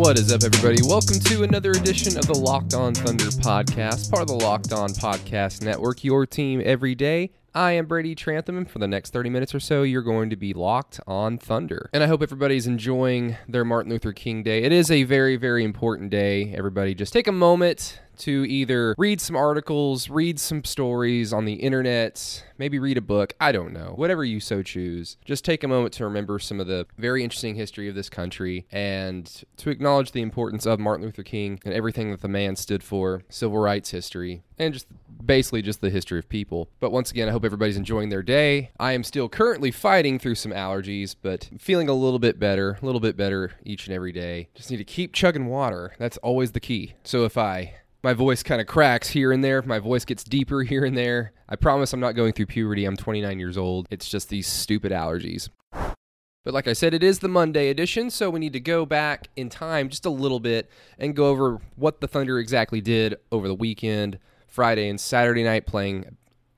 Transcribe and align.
What 0.00 0.18
is 0.18 0.32
up, 0.32 0.42
everybody? 0.42 0.80
Welcome 0.82 1.20
to 1.20 1.42
another 1.42 1.72
edition 1.72 2.16
of 2.16 2.26
the 2.26 2.32
Locked 2.32 2.72
On 2.72 2.94
Thunder 2.94 3.26
podcast, 3.26 4.10
part 4.10 4.22
of 4.22 4.28
the 4.28 4.34
Locked 4.34 4.72
On 4.72 4.88
Podcast 4.88 5.60
Network, 5.60 6.02
your 6.02 6.24
team 6.24 6.62
every 6.64 6.94
day. 6.94 7.32
I 7.54 7.72
am 7.72 7.84
Brady 7.84 8.14
Trantham, 8.14 8.56
and 8.56 8.68
for 8.68 8.78
the 8.78 8.88
next 8.88 9.12
30 9.12 9.28
minutes 9.28 9.54
or 9.54 9.60
so, 9.60 9.82
you're 9.82 10.00
going 10.00 10.30
to 10.30 10.36
be 10.36 10.54
locked 10.54 11.00
on 11.06 11.36
Thunder. 11.36 11.90
And 11.92 12.02
I 12.02 12.06
hope 12.06 12.22
everybody's 12.22 12.66
enjoying 12.66 13.36
their 13.46 13.62
Martin 13.62 13.92
Luther 13.92 14.14
King 14.14 14.42
Day. 14.42 14.62
It 14.62 14.72
is 14.72 14.90
a 14.90 15.02
very, 15.02 15.36
very 15.36 15.64
important 15.64 16.08
day. 16.08 16.54
Everybody, 16.54 16.94
just 16.94 17.12
take 17.12 17.26
a 17.26 17.32
moment 17.32 18.00
to 18.20 18.44
either 18.48 18.94
read 18.98 19.20
some 19.20 19.36
articles, 19.36 20.08
read 20.08 20.38
some 20.38 20.64
stories 20.64 21.32
on 21.32 21.44
the 21.44 21.54
internet, 21.54 22.44
maybe 22.58 22.78
read 22.78 22.98
a 22.98 23.02
book. 23.02 23.34
I 23.40 23.52
don't 23.52 23.72
know. 23.72 23.92
Whatever 23.96 24.24
you 24.24 24.40
so 24.40 24.62
choose. 24.62 25.16
Just 25.24 25.44
take 25.44 25.64
a 25.64 25.68
moment 25.68 25.94
to 25.94 26.04
remember 26.04 26.38
some 26.38 26.60
of 26.60 26.66
the 26.66 26.86
very 26.98 27.24
interesting 27.24 27.54
history 27.54 27.88
of 27.88 27.94
this 27.94 28.08
country 28.08 28.66
and 28.70 29.44
to 29.56 29.70
acknowledge 29.70 30.12
the 30.12 30.22
importance 30.22 30.66
of 30.66 30.78
Martin 30.78 31.04
Luther 31.04 31.22
King 31.22 31.60
and 31.64 31.74
everything 31.74 32.10
that 32.10 32.20
the 32.20 32.28
man 32.28 32.56
stood 32.56 32.82
for, 32.82 33.22
civil 33.28 33.58
rights 33.58 33.90
history, 33.90 34.42
and 34.58 34.74
just 34.74 34.86
basically 35.24 35.62
just 35.62 35.80
the 35.80 35.90
history 35.90 36.18
of 36.18 36.28
people. 36.28 36.68
But 36.80 36.92
once 36.92 37.10
again, 37.10 37.28
I 37.28 37.32
hope 37.32 37.44
everybody's 37.44 37.76
enjoying 37.76 38.10
their 38.10 38.22
day. 38.22 38.70
I 38.78 38.92
am 38.92 39.04
still 39.04 39.28
currently 39.28 39.70
fighting 39.70 40.18
through 40.18 40.34
some 40.34 40.52
allergies, 40.52 41.14
but 41.20 41.48
feeling 41.58 41.88
a 41.88 41.94
little 41.94 42.18
bit 42.18 42.38
better, 42.38 42.78
a 42.80 42.84
little 42.84 43.00
bit 43.00 43.16
better 43.16 43.52
each 43.64 43.86
and 43.86 43.94
every 43.94 44.12
day. 44.12 44.48
Just 44.54 44.70
need 44.70 44.78
to 44.78 44.84
keep 44.84 45.12
chugging 45.12 45.46
water. 45.46 45.94
That's 45.98 46.16
always 46.18 46.52
the 46.52 46.60
key. 46.60 46.94
So 47.04 47.24
if 47.24 47.38
I 47.38 47.74
my 48.02 48.14
voice 48.14 48.42
kind 48.42 48.60
of 48.60 48.66
cracks 48.66 49.10
here 49.10 49.32
and 49.32 49.44
there. 49.44 49.62
My 49.62 49.78
voice 49.78 50.04
gets 50.04 50.24
deeper 50.24 50.62
here 50.62 50.84
and 50.84 50.96
there. 50.96 51.32
I 51.48 51.56
promise 51.56 51.92
I'm 51.92 52.00
not 52.00 52.14
going 52.14 52.32
through 52.32 52.46
puberty. 52.46 52.84
I'm 52.84 52.96
29 52.96 53.38
years 53.38 53.58
old. 53.58 53.86
It's 53.90 54.08
just 54.08 54.28
these 54.28 54.46
stupid 54.46 54.92
allergies. 54.92 55.48
But 56.42 56.54
like 56.54 56.66
I 56.66 56.72
said, 56.72 56.94
it 56.94 57.02
is 57.02 57.18
the 57.18 57.28
Monday 57.28 57.68
edition, 57.68 58.08
so 58.08 58.30
we 58.30 58.40
need 58.40 58.54
to 58.54 58.60
go 58.60 58.86
back 58.86 59.28
in 59.36 59.50
time 59.50 59.90
just 59.90 60.06
a 60.06 60.10
little 60.10 60.40
bit 60.40 60.70
and 60.98 61.14
go 61.14 61.26
over 61.26 61.58
what 61.76 62.00
the 62.00 62.08
Thunder 62.08 62.38
exactly 62.38 62.80
did 62.80 63.16
over 63.30 63.46
the 63.46 63.54
weekend, 63.54 64.18
Friday 64.48 64.88
and 64.88 64.98
Saturday 64.98 65.44
night, 65.44 65.66
playing 65.66 66.16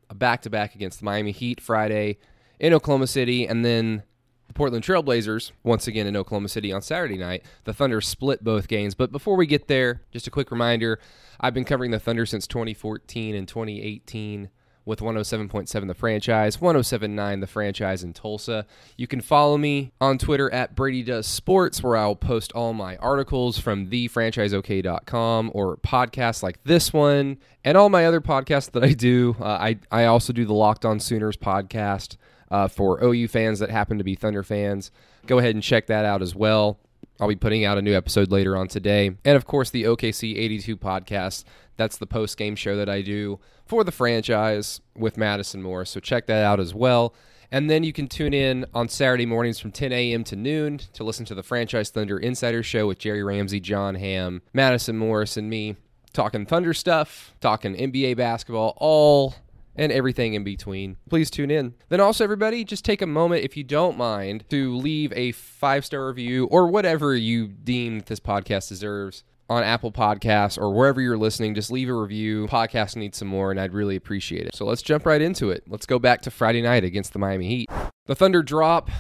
a 0.09 0.15
back 0.15 0.43
to 0.43 0.51
back 0.51 0.77
against 0.77 1.01
the 1.01 1.05
Miami 1.05 1.33
Heat 1.33 1.61
Friday 1.61 2.19
in 2.61 2.73
Oklahoma 2.73 3.09
City, 3.09 3.45
and 3.49 3.65
then 3.65 4.05
the 4.53 4.59
Portland 4.59 4.85
Trailblazers, 4.85 5.53
once 5.63 5.87
again 5.87 6.07
in 6.07 6.15
Oklahoma 6.15 6.49
City 6.49 6.73
on 6.73 6.83
Saturday 6.83 7.17
night. 7.17 7.43
The 7.65 7.73
Thunder 7.73 8.01
split 8.03 8.45
both 8.45 8.69
games. 8.69 8.95
But 8.95 9.11
before 9.11 9.37
we 9.37 9.47
get 9.47 9.67
there, 9.67 10.03
just 10.13 10.27
a 10.27 10.31
quick 10.31 10.51
reminder 10.51 10.99
I've 11.41 11.55
been 11.55 11.65
covering 11.65 11.91
the 11.91 11.99
Thunder 11.99 12.27
since 12.27 12.47
2014 12.47 13.35
and 13.35 13.49
2018 13.49 14.51
with 14.85 14.99
107.7 14.99 15.87
the 15.87 15.95
franchise, 15.95 16.57
107.9 16.57 17.41
the 17.41 17.47
franchise 17.47 18.03
in 18.03 18.13
Tulsa. 18.13 18.67
You 18.97 19.07
can 19.07 19.21
follow 19.21 19.57
me 19.57 19.93
on 20.01 20.19
Twitter 20.19 20.53
at 20.53 20.75
Brady 20.75 21.05
Does 21.05 21.27
Sports, 21.27 21.83
where 21.83 21.97
I'll 21.97 22.17
post 22.17 22.53
all 22.53 22.73
my 22.73 22.97
articles 22.97 23.59
from 23.59 23.87
thefranchiseok.com 23.87 25.53
or 25.55 25.77
podcasts 25.79 26.43
like 26.43 26.63
this 26.65 26.93
one 26.93 27.39
and 27.65 27.77
all 27.79 27.89
my 27.89 28.05
other 28.07 28.21
podcasts 28.21 28.73
that 28.73 28.83
I 28.83 28.93
do. 28.93 29.37
Uh, 29.41 29.45
I, 29.45 29.79
I 29.91 30.05
also 30.07 30.33
do 30.33 30.45
the 30.45 30.53
Locked 30.53 30.85
On 30.85 30.99
Sooners 30.99 31.37
podcast 31.37 32.17
uh, 32.53 32.69
for 32.69 33.03
OU 33.03 33.29
fans 33.29 33.59
that 33.59 33.71
happen 33.71 33.99
to 33.99 34.05
be 34.05 34.15
Thunder 34.15 34.43
fans. 34.45 34.93
Go 35.27 35.39
ahead 35.39 35.55
and 35.55 35.65
check 35.65 35.87
that 35.87 36.05
out 36.05 36.23
as 36.23 36.35
well. 36.35 36.79
I'll 37.19 37.29
be 37.29 37.35
putting 37.35 37.65
out 37.65 37.79
a 37.79 37.83
new 37.83 37.95
episode 37.95 38.31
later 38.31 38.57
on 38.57 38.69
today. 38.69 39.17
And 39.25 39.37
of 39.37 39.47
course, 39.47 39.71
the 39.71 39.85
OKC 39.85 40.37
82 40.37 40.77
podcast. 40.77 41.45
That's 41.77 41.97
the 41.97 42.07
post 42.07 42.37
game 42.37 42.55
show 42.55 42.77
that 42.77 42.89
I 42.89 43.01
do 43.01 43.41
for 43.65 43.83
the 43.83 43.91
franchise 43.91 44.83
with 44.95 45.17
Madison 45.17 45.63
Moore. 45.63 45.87
So 45.87 45.99
check 45.99 46.27
that 46.27 46.45
out 46.45 46.61
as 46.61 46.75
well. 46.75 47.15
And 47.51 47.71
then 47.71 47.85
you 47.85 47.93
can 47.93 48.07
tune 48.07 48.35
in 48.35 48.67
on 48.75 48.89
Saturday 48.89 49.27
mornings 49.27 49.59
from 49.59 49.73
10 49.73 49.93
a.m. 49.93 50.25
to 50.25 50.37
noon 50.37 50.79
to 50.93 51.05
listen 51.05 51.25
to 51.27 51.35
the 51.35 51.43
Franchise 51.43 51.91
Thunder 51.91 52.19
Insider 52.19 52.63
Show 52.63 52.87
with 52.87 52.99
Jerry 52.99 53.23
Ramsey, 53.23 53.61
John 53.61 53.95
Hamm, 53.95 54.43
Madison 54.53 54.99
Morris, 54.99 55.37
and 55.37 55.49
me 55.49 55.77
talking 56.13 56.45
Thunder 56.45 56.75
stuff, 56.75 57.35
talking 57.41 57.75
NBA 57.75 58.17
basketball, 58.17 58.75
all 58.79 59.35
and 59.77 59.93
everything 59.93 60.35
in 60.35 60.45
between. 60.45 60.97
Please 61.09 61.31
tune 61.31 61.51
in. 61.51 61.75
Then 61.89 62.01
also, 62.01 62.25
everybody, 62.25 62.65
just 62.65 62.85
take 62.85 63.03
a 63.03 63.07
moment, 63.07 63.45
if 63.45 63.57
you 63.57 63.65
don't 63.65 63.97
mind, 63.97 64.45
to 64.51 64.77
leave 64.77 65.13
a 65.15 65.33
five 65.33 65.85
star 65.85 66.07
review 66.09 66.47
or 66.47 66.69
whatever 66.69 67.15
you 67.15 67.49
deem 67.49 68.01
this 68.01 68.21
podcast 68.21 68.69
deserves 68.69 69.25
on 69.49 69.63
Apple 69.63 69.93
Podcasts 69.93 70.59
or 70.59 70.73
wherever 70.73 71.01
you're 71.01 71.19
listening. 71.19 71.55
Just 71.55 71.71
leave 71.71 71.89
a 71.89 71.95
review. 71.95 72.47
Podcast 72.47 72.97
needs 72.97 73.19
some 73.19 73.29
more, 73.29 73.51
and 73.51 73.61
I'd 73.61 73.75
really 73.75 73.97
appreciate 73.97 74.47
it. 74.47 74.55
So 74.55 74.65
let's 74.65 74.83
jump 74.83 75.07
right 75.07 75.21
into 75.21 75.51
it. 75.51 75.65
Let's 75.67 75.87
go 75.87 75.99
back 75.99 76.23
to 76.23 76.31
Friday 76.31 76.63
night 76.63 76.85
against 76.85 77.13
the 77.13 77.19
Miami 77.19 77.49
Heat. 77.49 77.71
The 78.07 78.15
Thunder 78.15 78.43
drop 78.43 78.91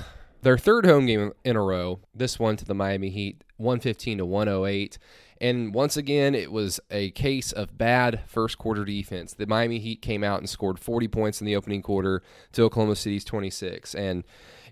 their 0.42 0.58
third 0.58 0.84
home 0.84 1.06
game 1.06 1.32
in 1.44 1.56
a 1.56 1.62
row. 1.62 2.00
This 2.14 2.38
one 2.38 2.56
to 2.56 2.64
the 2.64 2.74
Miami 2.74 3.10
Heat, 3.10 3.42
115 3.56 4.18
to 4.18 4.26
108. 4.26 4.98
And 5.42 5.74
once 5.74 5.96
again, 5.96 6.36
it 6.36 6.52
was 6.52 6.78
a 6.88 7.10
case 7.10 7.50
of 7.50 7.76
bad 7.76 8.20
first 8.28 8.58
quarter 8.58 8.84
defense. 8.84 9.34
The 9.34 9.44
Miami 9.44 9.80
Heat 9.80 10.00
came 10.00 10.22
out 10.22 10.38
and 10.38 10.48
scored 10.48 10.78
40 10.78 11.08
points 11.08 11.40
in 11.40 11.46
the 11.48 11.56
opening 11.56 11.82
quarter 11.82 12.22
to 12.52 12.62
Oklahoma 12.62 12.94
City's 12.94 13.24
26. 13.24 13.96
And 13.96 14.22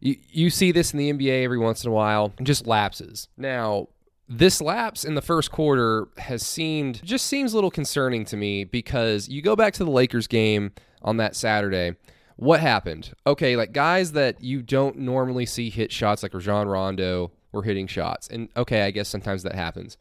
you, 0.00 0.16
you 0.30 0.48
see 0.48 0.70
this 0.70 0.92
in 0.92 0.98
the 0.98 1.12
NBA 1.12 1.42
every 1.42 1.58
once 1.58 1.82
in 1.84 1.90
a 1.90 1.92
while, 1.92 2.32
just 2.40 2.68
lapses. 2.68 3.26
Now, 3.36 3.88
this 4.28 4.60
lapse 4.60 5.04
in 5.04 5.16
the 5.16 5.22
first 5.22 5.50
quarter 5.50 6.06
has 6.18 6.46
seemed 6.46 7.02
just 7.02 7.26
seems 7.26 7.52
a 7.52 7.56
little 7.56 7.72
concerning 7.72 8.24
to 8.26 8.36
me 8.36 8.62
because 8.62 9.28
you 9.28 9.42
go 9.42 9.56
back 9.56 9.72
to 9.74 9.84
the 9.84 9.90
Lakers 9.90 10.28
game 10.28 10.70
on 11.02 11.16
that 11.16 11.34
Saturday. 11.34 11.96
What 12.36 12.60
happened? 12.60 13.12
Okay, 13.26 13.56
like 13.56 13.72
guys 13.72 14.12
that 14.12 14.40
you 14.40 14.62
don't 14.62 14.98
normally 14.98 15.46
see 15.46 15.68
hit 15.68 15.90
shots 15.90 16.22
like 16.22 16.32
Rajon 16.32 16.68
Rondo 16.68 17.32
were 17.50 17.64
hitting 17.64 17.88
shots. 17.88 18.28
And 18.28 18.48
okay, 18.56 18.82
I 18.82 18.92
guess 18.92 19.08
sometimes 19.08 19.42
that 19.42 19.56
happens. 19.56 19.96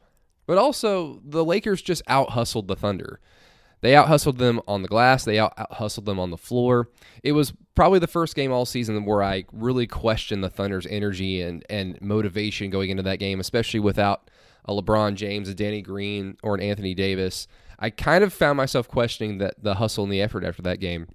But 0.50 0.58
also, 0.58 1.22
the 1.24 1.46
Lakers 1.46 1.80
just 1.80 2.02
out 2.08 2.32
hustled 2.32 2.68
the 2.68 2.76
Thunder. 2.76 3.20
They 3.82 3.96
out 3.96 4.08
hustled 4.08 4.40
them 4.40 4.60
on 4.68 4.82
the 4.82 4.88
glass. 4.88 5.24
They 5.24 5.38
out 5.38 5.54
hustled 5.74 6.08
them 6.08 6.20
on 6.20 6.32
the 6.32 6.38
floor. 6.38 6.90
It 7.22 7.34
was 7.34 7.54
probably 7.76 8.00
the 8.00 8.08
first 8.08 8.34
game 8.36 8.52
all 8.52 8.66
season 8.66 9.06
where 9.06 9.22
I 9.22 9.46
really 9.54 9.86
questioned 9.86 10.44
the 10.44 10.50
Thunder's 10.50 10.88
energy 10.88 11.40
and, 11.40 11.64
and 11.70 12.02
motivation 12.02 12.72
going 12.72 12.90
into 12.90 13.04
that 13.04 13.20
game, 13.20 13.40
especially 13.40 13.80
without 13.80 14.32
a 14.66 14.74
LeBron 14.74 15.14
James, 15.14 15.50
a 15.50 15.54
Danny 15.54 15.84
Green, 15.84 16.36
or 16.42 16.56
an 16.56 16.62
Anthony 16.62 16.96
Davis. 16.96 17.48
I 17.78 17.92
kind 17.92 18.24
of 18.24 18.34
found 18.34 18.58
myself 18.58 18.88
questioning 18.88 19.38
that 19.38 19.54
the 19.62 19.76
hustle 19.76 20.06
and 20.06 20.12
the 20.12 20.20
effort 20.20 20.44
after 20.44 20.64
that 20.64 20.80
game. 20.80 21.10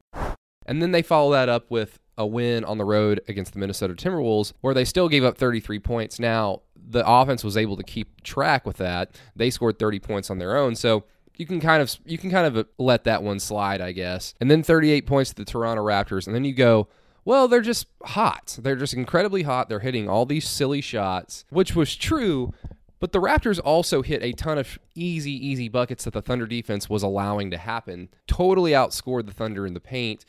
And 0.64 0.80
then 0.80 0.92
they 0.92 1.02
follow 1.02 1.32
that 1.32 1.48
up 1.48 1.72
with 1.72 1.98
a 2.16 2.26
win 2.26 2.64
on 2.64 2.78
the 2.78 2.84
road 2.84 3.20
against 3.28 3.52
the 3.52 3.58
Minnesota 3.58 3.94
Timberwolves, 3.94 4.52
where 4.60 4.74
they 4.74 4.84
still 4.84 5.08
gave 5.08 5.24
up 5.24 5.36
33 5.36 5.78
points. 5.78 6.18
Now, 6.18 6.62
the 6.76 7.06
offense 7.06 7.42
was 7.42 7.56
able 7.56 7.76
to 7.76 7.82
keep 7.82 8.22
track 8.22 8.66
with 8.66 8.76
that. 8.76 9.18
They 9.34 9.50
scored 9.50 9.78
30 9.78 10.00
points 10.00 10.30
on 10.30 10.38
their 10.38 10.56
own. 10.56 10.76
So 10.76 11.04
you 11.36 11.46
can 11.46 11.60
kind 11.60 11.82
of 11.82 11.96
you 12.04 12.18
can 12.18 12.30
kind 12.30 12.56
of 12.56 12.66
let 12.78 13.04
that 13.04 13.22
one 13.22 13.40
slide, 13.40 13.80
I 13.80 13.92
guess. 13.92 14.34
And 14.40 14.50
then 14.50 14.62
38 14.62 15.06
points 15.06 15.30
to 15.30 15.36
the 15.36 15.44
Toronto 15.44 15.84
Raptors, 15.84 16.26
and 16.26 16.34
then 16.34 16.44
you 16.44 16.54
go, 16.54 16.88
well, 17.24 17.48
they're 17.48 17.62
just 17.62 17.86
hot. 18.04 18.58
They're 18.60 18.76
just 18.76 18.94
incredibly 18.94 19.42
hot. 19.42 19.68
They're 19.68 19.80
hitting 19.80 20.08
all 20.08 20.26
these 20.26 20.46
silly 20.46 20.80
shots, 20.80 21.44
which 21.50 21.74
was 21.74 21.96
true. 21.96 22.52
But 23.00 23.12
the 23.12 23.20
Raptors 23.20 23.60
also 23.62 24.02
hit 24.02 24.22
a 24.22 24.32
ton 24.32 24.56
of 24.56 24.78
easy, 24.94 25.32
easy 25.32 25.68
buckets 25.68 26.04
that 26.04 26.14
the 26.14 26.22
Thunder 26.22 26.46
defense 26.46 26.88
was 26.88 27.02
allowing 27.02 27.50
to 27.50 27.58
happen. 27.58 28.08
Totally 28.26 28.72
outscored 28.72 29.26
the 29.26 29.32
Thunder 29.32 29.66
in 29.66 29.74
the 29.74 29.80
paint. 29.80 30.24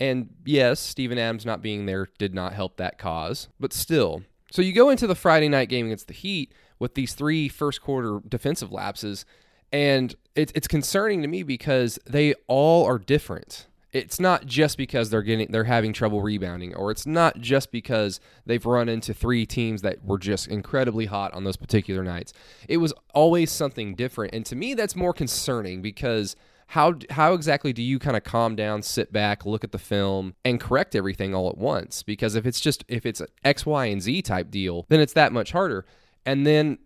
And 0.00 0.30
yes, 0.46 0.80
Steven 0.80 1.18
Adams 1.18 1.44
not 1.44 1.60
being 1.60 1.84
there 1.84 2.08
did 2.18 2.34
not 2.34 2.54
help 2.54 2.78
that 2.78 2.98
cause, 2.98 3.48
but 3.60 3.74
still. 3.74 4.22
So 4.50 4.62
you 4.62 4.72
go 4.72 4.88
into 4.88 5.06
the 5.06 5.14
Friday 5.14 5.48
night 5.48 5.68
game 5.68 5.86
against 5.86 6.08
the 6.08 6.14
Heat 6.14 6.52
with 6.78 6.94
these 6.94 7.12
three 7.12 7.48
first 7.48 7.82
quarter 7.82 8.20
defensive 8.26 8.72
lapses, 8.72 9.26
and 9.70 10.16
it's 10.34 10.52
it's 10.56 10.66
concerning 10.66 11.20
to 11.22 11.28
me 11.28 11.42
because 11.42 11.98
they 12.06 12.34
all 12.48 12.86
are 12.86 12.98
different. 12.98 13.66
It's 13.92 14.20
not 14.20 14.46
just 14.46 14.78
because 14.78 15.10
they're 15.10 15.22
getting 15.22 15.52
they're 15.52 15.64
having 15.64 15.92
trouble 15.92 16.22
rebounding, 16.22 16.74
or 16.74 16.90
it's 16.90 17.06
not 17.06 17.38
just 17.38 17.70
because 17.70 18.20
they've 18.46 18.64
run 18.64 18.88
into 18.88 19.12
three 19.12 19.44
teams 19.44 19.82
that 19.82 20.04
were 20.04 20.18
just 20.18 20.48
incredibly 20.48 21.06
hot 21.06 21.34
on 21.34 21.44
those 21.44 21.56
particular 21.56 22.02
nights. 22.02 22.32
It 22.68 22.78
was 22.78 22.94
always 23.14 23.52
something 23.52 23.94
different, 23.94 24.34
and 24.34 24.46
to 24.46 24.56
me, 24.56 24.74
that's 24.74 24.96
more 24.96 25.12
concerning 25.12 25.82
because 25.82 26.34
how 26.70 26.94
how 27.10 27.34
exactly 27.34 27.72
do 27.72 27.82
you 27.82 27.98
kind 27.98 28.16
of 28.16 28.22
calm 28.22 28.54
down, 28.54 28.82
sit 28.82 29.12
back, 29.12 29.44
look 29.44 29.64
at 29.64 29.72
the 29.72 29.78
film, 29.78 30.34
and 30.44 30.60
correct 30.60 30.94
everything 30.94 31.34
all 31.34 31.48
at 31.48 31.58
once? 31.58 32.04
Because 32.04 32.36
if 32.36 32.46
it's 32.46 32.60
just 32.60 32.84
if 32.86 33.04
it's 33.04 33.20
an 33.20 33.26
X, 33.44 33.66
Y, 33.66 33.86
and 33.86 34.00
Z 34.00 34.22
type 34.22 34.52
deal, 34.52 34.86
then 34.88 35.00
it's 35.00 35.12
that 35.14 35.32
much 35.32 35.50
harder. 35.50 35.84
And 36.24 36.46
then 36.46 36.78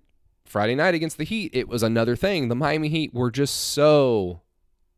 Friday 0.47 0.75
night 0.75 0.95
against 0.95 1.19
the 1.19 1.25
Heat, 1.25 1.51
it 1.53 1.69
was 1.69 1.83
another 1.83 2.17
thing. 2.17 2.49
The 2.49 2.55
Miami 2.55 2.89
Heat 2.89 3.13
were 3.13 3.31
just 3.31 3.55
so 3.55 4.41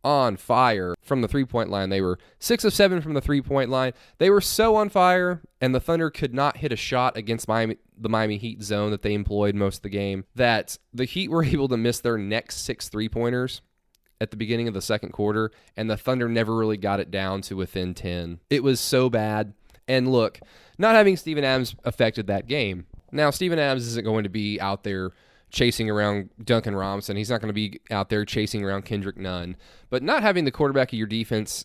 on 0.05 0.37
fire 0.37 0.95
from 1.03 1.21
the 1.21 1.27
three 1.27 1.45
point 1.45 1.69
line. 1.69 1.89
They 1.89 2.01
were 2.01 2.21
six 2.39 2.63
of 2.63 2.73
seven 2.73 3.01
from 3.01 3.15
the 3.15 3.21
three 3.21 3.43
point 3.43 3.71
line. 3.71 3.93
They 4.19 4.31
were 4.31 4.41
so 4.41 4.77
on 4.77 4.89
fire, 4.89 5.43
and 5.61 5.75
the 5.75 5.81
Thunder 5.81 6.11
could 6.11 6.33
not 6.33 6.59
hit 6.59 6.71
a 6.71 6.77
shot 6.77 7.17
against 7.17 7.49
Miami, 7.49 7.79
the 7.99 8.09
Miami 8.09 8.39
Heat 8.39 8.63
zone 8.63 8.93
that 8.93 9.03
they 9.03 9.15
employed 9.15 9.57
most 9.57 9.79
of 9.79 9.83
the 9.83 9.89
game. 9.89 10.27
That 10.37 10.79
the 10.95 11.07
Heat 11.07 11.29
were 11.29 11.43
able 11.45 11.67
to 11.67 11.77
miss 11.77 11.99
their 11.99 12.19
next 12.19 12.59
six 12.59 12.89
three 12.89 13.09
pointers 13.09 13.63
at 14.21 14.31
the 14.31 14.37
beginning 14.37 14.69
of 14.69 14.75
the 14.75 14.83
second 14.83 15.13
quarter, 15.13 15.51
and 15.77 15.91
the 15.91 15.97
Thunder 15.97 16.29
never 16.29 16.55
really 16.55 16.77
got 16.77 17.01
it 17.01 17.11
down 17.11 17.43
to 17.43 17.57
within 17.57 17.95
10. 17.95 18.41
It 18.51 18.63
was 18.63 18.81
so 18.81 19.11
bad. 19.11 19.55
And 19.89 20.11
look, 20.11 20.41
not 20.79 20.95
having 20.95 21.17
Steven 21.17 21.45
Adams 21.45 21.77
affected 21.85 22.27
that 22.27 22.47
game. 22.47 22.87
Now, 23.13 23.31
Steven 23.31 23.59
Adams 23.59 23.87
isn't 23.87 24.05
going 24.05 24.25
to 24.25 24.31
be 24.31 24.61
out 24.61 24.85
there 24.85 25.13
chasing 25.51 25.89
around 25.89 26.31
Duncan 26.43 26.75
Robinson. 26.75 27.17
He's 27.17 27.31
not 27.31 27.41
going 27.41 27.49
to 27.49 27.55
be 27.55 27.81
out 27.91 28.09
there 28.09 28.25
chasing 28.25 28.65
around 28.65 28.85
Kendrick 28.85 29.17
Nunn. 29.17 29.57
But 29.91 30.03
not 30.03 30.23
having 30.23 30.45
the 30.45 30.51
quarterback 30.51 30.93
of 30.93 30.99
your 30.99 31.07
defense 31.07 31.65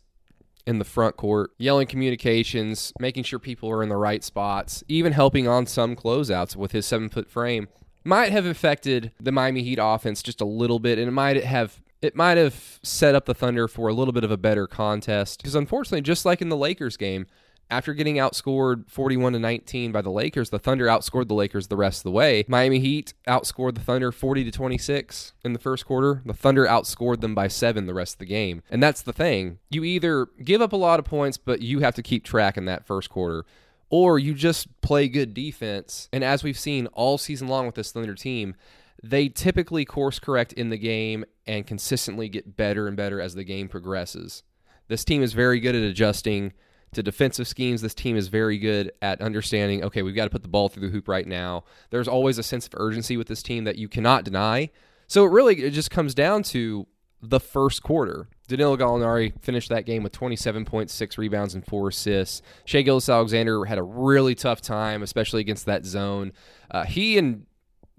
in 0.67 0.77
the 0.77 0.85
front 0.85 1.17
court, 1.17 1.51
yelling 1.57 1.87
communications, 1.87 2.93
making 2.99 3.23
sure 3.23 3.39
people 3.39 3.69
are 3.71 3.81
in 3.81 3.89
the 3.89 3.97
right 3.97 4.23
spots, 4.23 4.83
even 4.87 5.13
helping 5.13 5.47
on 5.47 5.65
some 5.65 5.95
closeouts 5.95 6.55
with 6.55 6.71
his 6.71 6.85
seven 6.85 7.09
foot 7.09 7.29
frame 7.29 7.67
might 8.03 8.31
have 8.31 8.45
affected 8.45 9.11
the 9.19 9.31
Miami 9.31 9.63
Heat 9.63 9.79
offense 9.81 10.23
just 10.23 10.41
a 10.41 10.45
little 10.45 10.79
bit, 10.79 10.97
and 10.97 11.07
it 11.07 11.11
might 11.11 11.43
have 11.43 11.81
it 12.01 12.15
might 12.15 12.37
have 12.37 12.79
set 12.83 13.15
up 13.15 13.25
the 13.25 13.33
Thunder 13.33 13.67
for 13.67 13.87
a 13.87 13.93
little 13.93 14.11
bit 14.11 14.23
of 14.23 14.31
a 14.31 14.37
better 14.37 14.67
contest. 14.67 15.39
Because 15.39 15.55
unfortunately, 15.55 16.01
just 16.01 16.25
like 16.25 16.41
in 16.41 16.49
the 16.49 16.57
Lakers 16.57 16.97
game, 16.97 17.27
after 17.71 17.93
getting 17.93 18.15
outscored 18.15 18.89
41 18.89 19.33
to 19.33 19.39
19 19.39 19.93
by 19.93 20.01
the 20.01 20.09
Lakers, 20.09 20.49
the 20.49 20.59
Thunder 20.59 20.87
outscored 20.87 21.29
the 21.29 21.33
Lakers 21.33 21.67
the 21.67 21.77
rest 21.77 21.99
of 21.99 22.03
the 22.03 22.11
way. 22.11 22.43
Miami 22.47 22.79
Heat 22.79 23.13
outscored 23.27 23.75
the 23.75 23.81
Thunder 23.81 24.11
40 24.11 24.43
to 24.43 24.51
26 24.51 25.33
in 25.45 25.53
the 25.53 25.59
first 25.59 25.85
quarter. 25.85 26.21
The 26.25 26.33
Thunder 26.33 26.65
outscored 26.65 27.21
them 27.21 27.33
by 27.33 27.47
7 27.47 27.85
the 27.85 27.93
rest 27.93 28.15
of 28.15 28.19
the 28.19 28.25
game. 28.25 28.61
And 28.69 28.83
that's 28.83 29.01
the 29.01 29.13
thing. 29.13 29.59
You 29.69 29.85
either 29.85 30.27
give 30.43 30.61
up 30.61 30.73
a 30.73 30.77
lot 30.77 30.99
of 30.99 31.05
points, 31.05 31.37
but 31.37 31.61
you 31.61 31.79
have 31.79 31.95
to 31.95 32.03
keep 32.03 32.25
track 32.25 32.57
in 32.57 32.65
that 32.65 32.85
first 32.85 33.09
quarter, 33.09 33.45
or 33.89 34.19
you 34.19 34.33
just 34.33 34.81
play 34.81 35.07
good 35.07 35.33
defense. 35.33 36.09
And 36.11 36.25
as 36.25 36.43
we've 36.43 36.59
seen 36.59 36.87
all 36.87 37.17
season 37.17 37.47
long 37.47 37.67
with 37.67 37.75
this 37.75 37.93
Thunder 37.93 38.15
team, 38.15 38.55
they 39.03 39.29
typically 39.29 39.85
course 39.85 40.19
correct 40.19 40.53
in 40.53 40.69
the 40.69 40.77
game 40.77 41.25
and 41.47 41.65
consistently 41.65 42.29
get 42.29 42.55
better 42.55 42.87
and 42.87 42.95
better 42.95 43.19
as 43.19 43.33
the 43.33 43.43
game 43.43 43.67
progresses. 43.67 44.43
This 44.87 45.03
team 45.03 45.23
is 45.23 45.33
very 45.33 45.59
good 45.59 45.75
at 45.75 45.81
adjusting 45.81 46.53
to 46.93 47.01
defensive 47.01 47.47
schemes. 47.47 47.81
This 47.81 47.93
team 47.93 48.17
is 48.17 48.27
very 48.27 48.57
good 48.57 48.91
at 49.01 49.21
understanding, 49.21 49.83
okay, 49.83 50.01
we've 50.01 50.15
got 50.15 50.25
to 50.25 50.29
put 50.29 50.41
the 50.43 50.49
ball 50.49 50.69
through 50.69 50.87
the 50.87 50.93
hoop 50.93 51.07
right 51.07 51.25
now. 51.25 51.63
There's 51.89 52.07
always 52.07 52.37
a 52.37 52.43
sense 52.43 52.67
of 52.67 52.73
urgency 52.75 53.17
with 53.17 53.27
this 53.27 53.41
team 53.41 53.63
that 53.63 53.77
you 53.77 53.87
cannot 53.87 54.23
deny. 54.23 54.69
So 55.07 55.25
it 55.25 55.31
really 55.31 55.63
it 55.63 55.71
just 55.71 55.91
comes 55.91 56.13
down 56.13 56.43
to 56.43 56.87
the 57.21 57.39
first 57.39 57.83
quarter. 57.83 58.27
Danilo 58.47 58.75
Gallinari 58.75 59.39
finished 59.41 59.69
that 59.69 59.85
game 59.85 60.03
with 60.03 60.11
27.6 60.11 61.17
rebounds 61.17 61.55
and 61.55 61.65
four 61.65 61.89
assists. 61.89 62.41
Shai 62.65 62.81
Gilgeous-Alexander 62.81 63.65
had 63.65 63.77
a 63.77 63.83
really 63.83 64.35
tough 64.35 64.59
time, 64.59 65.03
especially 65.03 65.39
against 65.39 65.65
that 65.67 65.85
zone. 65.85 66.33
Uh, 66.69 66.83
he 66.83 67.17
and 67.17 67.45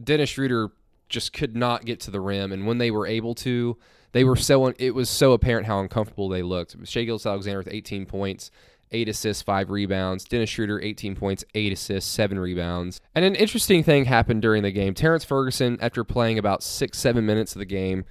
Dennis 0.02 0.30
Schroeder 0.30 0.72
just 1.12 1.32
could 1.32 1.54
not 1.54 1.84
get 1.84 2.00
to 2.00 2.10
the 2.10 2.20
rim, 2.20 2.50
and 2.50 2.66
when 2.66 2.78
they 2.78 2.90
were 2.90 3.06
able 3.06 3.34
to, 3.36 3.78
they 4.12 4.24
were 4.24 4.36
so 4.36 4.66
it 4.78 4.94
was 4.94 5.08
so 5.08 5.32
apparent 5.32 5.66
how 5.66 5.78
uncomfortable 5.78 6.28
they 6.28 6.42
looked. 6.42 6.76
Shai 6.84 7.04
Gilgeous-Alexander 7.04 7.58
with 7.58 7.68
18 7.70 8.06
points, 8.06 8.50
eight 8.90 9.08
assists, 9.08 9.42
five 9.42 9.70
rebounds. 9.70 10.24
Dennis 10.24 10.50
Schroeder, 10.50 10.80
18 10.80 11.14
points, 11.14 11.44
eight 11.54 11.72
assists, 11.72 12.10
seven 12.10 12.38
rebounds. 12.38 13.00
And 13.14 13.24
an 13.24 13.34
interesting 13.34 13.82
thing 13.82 14.06
happened 14.06 14.42
during 14.42 14.62
the 14.62 14.70
game. 14.70 14.94
Terrence 14.94 15.24
Ferguson, 15.24 15.78
after 15.80 16.04
playing 16.04 16.38
about 16.38 16.62
six, 16.62 16.98
seven 16.98 17.24
minutes 17.26 17.54
of 17.54 17.58
the 17.58 17.64
game, 17.64 18.04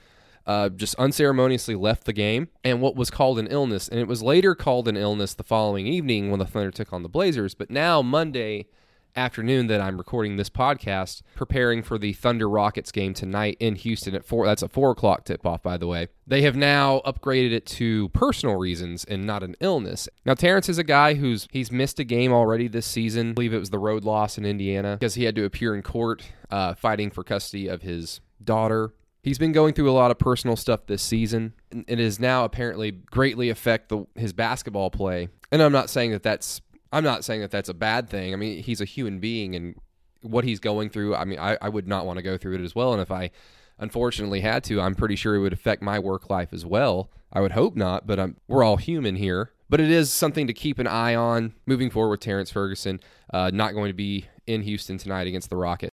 uh, 0.48 0.70
just 0.70 0.96
unceremoniously 0.96 1.76
left 1.76 2.06
the 2.06 2.14
game 2.14 2.48
and 2.64 2.82
what 2.82 2.96
was 2.96 3.12
called 3.12 3.38
an 3.38 3.48
illness. 3.48 3.88
And 3.88 4.00
it 4.00 4.08
was 4.08 4.24
later 4.24 4.56
called 4.56 4.88
an 4.88 4.98
illness 4.98 5.34
the 5.34 5.44
following 5.44 5.88
evening 5.88 6.32
when 6.32 6.40
the 6.40 6.46
Thunder 6.46 6.72
took 6.72 6.92
on 6.92 7.04
the 7.04 7.10
Blazers. 7.10 7.54
But 7.54 7.70
now, 7.70 8.02
Monday, 8.02 8.68
afternoon 9.16 9.68
that 9.68 9.82
I'm 9.82 9.98
recording 9.98 10.38
this 10.38 10.50
podcast, 10.50 11.22
preparing 11.36 11.84
for 11.84 11.98
the 11.98 12.14
Thunder 12.14 12.50
Rockets 12.50 12.92
game 12.92 13.14
tonight 13.14 13.58
in 13.60 13.76
Houston 13.76 14.16
at 14.16 14.26
four. 14.26 14.46
That's 14.46 14.62
a 14.62 14.70
four 14.70 14.92
o'clock 14.92 15.26
tip 15.26 15.46
off, 15.46 15.62
by 15.62 15.78
the 15.78 15.88
way. 15.88 16.08
They 16.26 16.42
have 16.44 16.56
now 16.56 17.02
upgraded 17.06 17.52
it 17.52 17.66
to 17.68 18.10
personal 18.10 18.56
reasons 18.56 19.04
and 19.04 19.26
not 19.26 19.44
an 19.44 19.56
illness. 19.60 20.08
Now, 20.26 20.34
Terrence 20.34 20.70
is 20.70 20.78
a 20.78 20.84
guy 20.84 21.16
who's 21.16 21.48
he's 21.52 21.72
missed 21.72 22.00
a 22.00 22.04
game 22.04 22.32
already 22.32 22.68
this 22.68 22.86
season. 22.86 23.32
I 23.32 23.34
believe 23.34 23.54
it 23.54 23.60
was 23.60 23.70
the 23.70 23.80
road 23.80 24.04
loss 24.04 24.38
in 24.38 24.46
Indiana 24.46 24.98
because 25.00 25.16
he 25.16 25.24
had 25.26 25.36
to 25.36 25.44
appear 25.46 25.76
in 25.76 25.82
court 25.82 26.24
uh, 26.50 26.74
fighting 26.76 27.12
for 27.12 27.24
custody 27.24 27.68
of 27.68 27.82
his 27.82 28.22
daughter. 28.44 28.94
He's 29.24 29.38
been 29.38 29.52
going 29.52 29.76
through 29.76 29.90
a 29.90 29.94
lot 29.94 30.10
of 30.10 30.18
personal 30.18 30.56
stuff 30.56 30.88
this 30.88 31.04
season. 31.04 31.54
and 31.72 31.86
It 31.88 32.00
has 32.00 32.20
now 32.20 32.44
apparently 32.44 32.90
greatly 32.92 33.50
affect 33.50 33.90
the, 33.90 34.08
his 34.16 34.34
basketball 34.34 34.90
play. 34.90 35.30
And 35.52 35.62
I'm 35.62 35.72
not 35.72 35.92
saying 35.92 36.10
that 36.12 36.24
that's 36.24 36.60
I'm 36.92 37.04
not 37.04 37.24
saying 37.24 37.42
that 37.42 37.52
that's 37.52 37.70
a 37.70 37.74
bad 37.74 38.10
thing. 38.10 38.34
I 38.34 38.36
mean, 38.36 38.62
he's 38.64 38.82
a 38.82 38.86
human 38.86 39.20
being, 39.20 39.56
and 39.56 39.76
what 40.22 40.44
he's 40.44 40.60
going 40.60 40.90
through, 40.90 41.16
I 41.16 41.26
mean, 41.26 41.40
I, 41.40 41.58
I 41.62 41.70
would 41.70 41.88
not 41.88 42.06
want 42.06 42.18
to 42.18 42.24
go 42.24 42.38
through 42.38 42.56
it 42.56 42.62
as 42.62 42.76
well. 42.76 42.94
And 42.94 43.02
if 43.02 43.12
I 43.12 43.32
unfortunately 43.80 44.42
had 44.42 44.64
to, 44.66 44.82
I'm 44.82 44.96
pretty 44.96 45.16
sure 45.16 45.36
it 45.36 45.40
would 45.40 45.54
affect 45.54 45.82
my 45.82 46.00
work 46.00 46.30
life 46.30 46.54
as 46.54 46.66
well. 46.66 47.10
I 47.34 47.42
would 47.42 47.54
hope 47.54 47.76
not, 47.76 48.06
but 48.06 48.20
I'm, 48.20 48.38
we're 48.48 48.64
all 48.64 48.78
human 48.78 49.16
here. 49.16 49.52
But 49.70 49.80
it 49.80 49.90
is 49.90 50.12
something 50.12 50.48
to 50.48 50.54
keep 50.54 50.80
an 50.80 50.88
eye 50.88 51.16
on 51.16 51.54
moving 51.66 51.90
forward 51.90 52.12
with 52.12 52.20
Terrence 52.20 52.52
Ferguson. 52.52 53.00
Uh, 53.34 53.52
not 53.54 53.74
going 53.74 53.88
to 53.88 53.96
be 53.96 54.26
in 54.46 54.64
Houston 54.64 54.98
tonight 54.98 55.28
against 55.28 55.50
the 55.50 55.56
Rockets. 55.56 55.91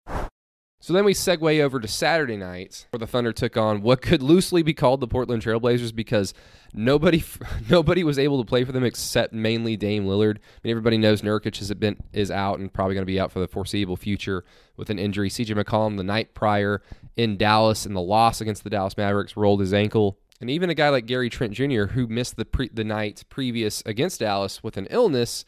So 0.78 0.92
then 0.92 1.04
we 1.04 1.14
segue 1.14 1.60
over 1.60 1.80
to 1.80 1.88
Saturday 1.88 2.36
night, 2.36 2.86
where 2.90 2.98
the 2.98 3.06
Thunder 3.06 3.32
took 3.32 3.56
on 3.56 3.80
what 3.80 4.02
could 4.02 4.22
loosely 4.22 4.62
be 4.62 4.74
called 4.74 5.00
the 5.00 5.08
Portland 5.08 5.42
Trailblazers 5.42 5.94
because 5.94 6.34
nobody 6.74 7.24
nobody 7.70 8.04
was 8.04 8.18
able 8.18 8.42
to 8.42 8.48
play 8.48 8.62
for 8.62 8.72
them 8.72 8.84
except 8.84 9.32
mainly 9.32 9.76
Dame 9.76 10.04
Lillard. 10.04 10.36
I 10.36 10.60
mean, 10.62 10.70
everybody 10.70 10.98
knows 10.98 11.22
Nurkic 11.22 11.58
has 11.58 11.72
been 11.74 11.96
is 12.12 12.30
out 12.30 12.58
and 12.58 12.72
probably 12.72 12.94
going 12.94 13.02
to 13.02 13.10
be 13.10 13.18
out 13.18 13.32
for 13.32 13.40
the 13.40 13.48
foreseeable 13.48 13.96
future 13.96 14.44
with 14.76 14.90
an 14.90 14.98
injury. 14.98 15.30
CJ 15.30 15.60
McCollum 15.60 15.96
the 15.96 16.04
night 16.04 16.34
prior 16.34 16.82
in 17.16 17.36
Dallas 17.38 17.86
in 17.86 17.94
the 17.94 18.00
loss 18.00 18.40
against 18.40 18.62
the 18.62 18.70
Dallas 18.70 18.96
Mavericks 18.96 19.36
rolled 19.36 19.60
his 19.60 19.72
ankle. 19.72 20.18
And 20.40 20.50
even 20.50 20.68
a 20.68 20.74
guy 20.74 20.90
like 20.90 21.06
Gary 21.06 21.30
Trent 21.30 21.54
Jr., 21.54 21.86
who 21.86 22.06
missed 22.06 22.36
the 22.36 22.44
pre- 22.44 22.68
the 22.68 22.84
night 22.84 23.24
previous 23.30 23.82
against 23.86 24.20
Dallas 24.20 24.62
with 24.62 24.76
an 24.76 24.86
illness, 24.90 25.46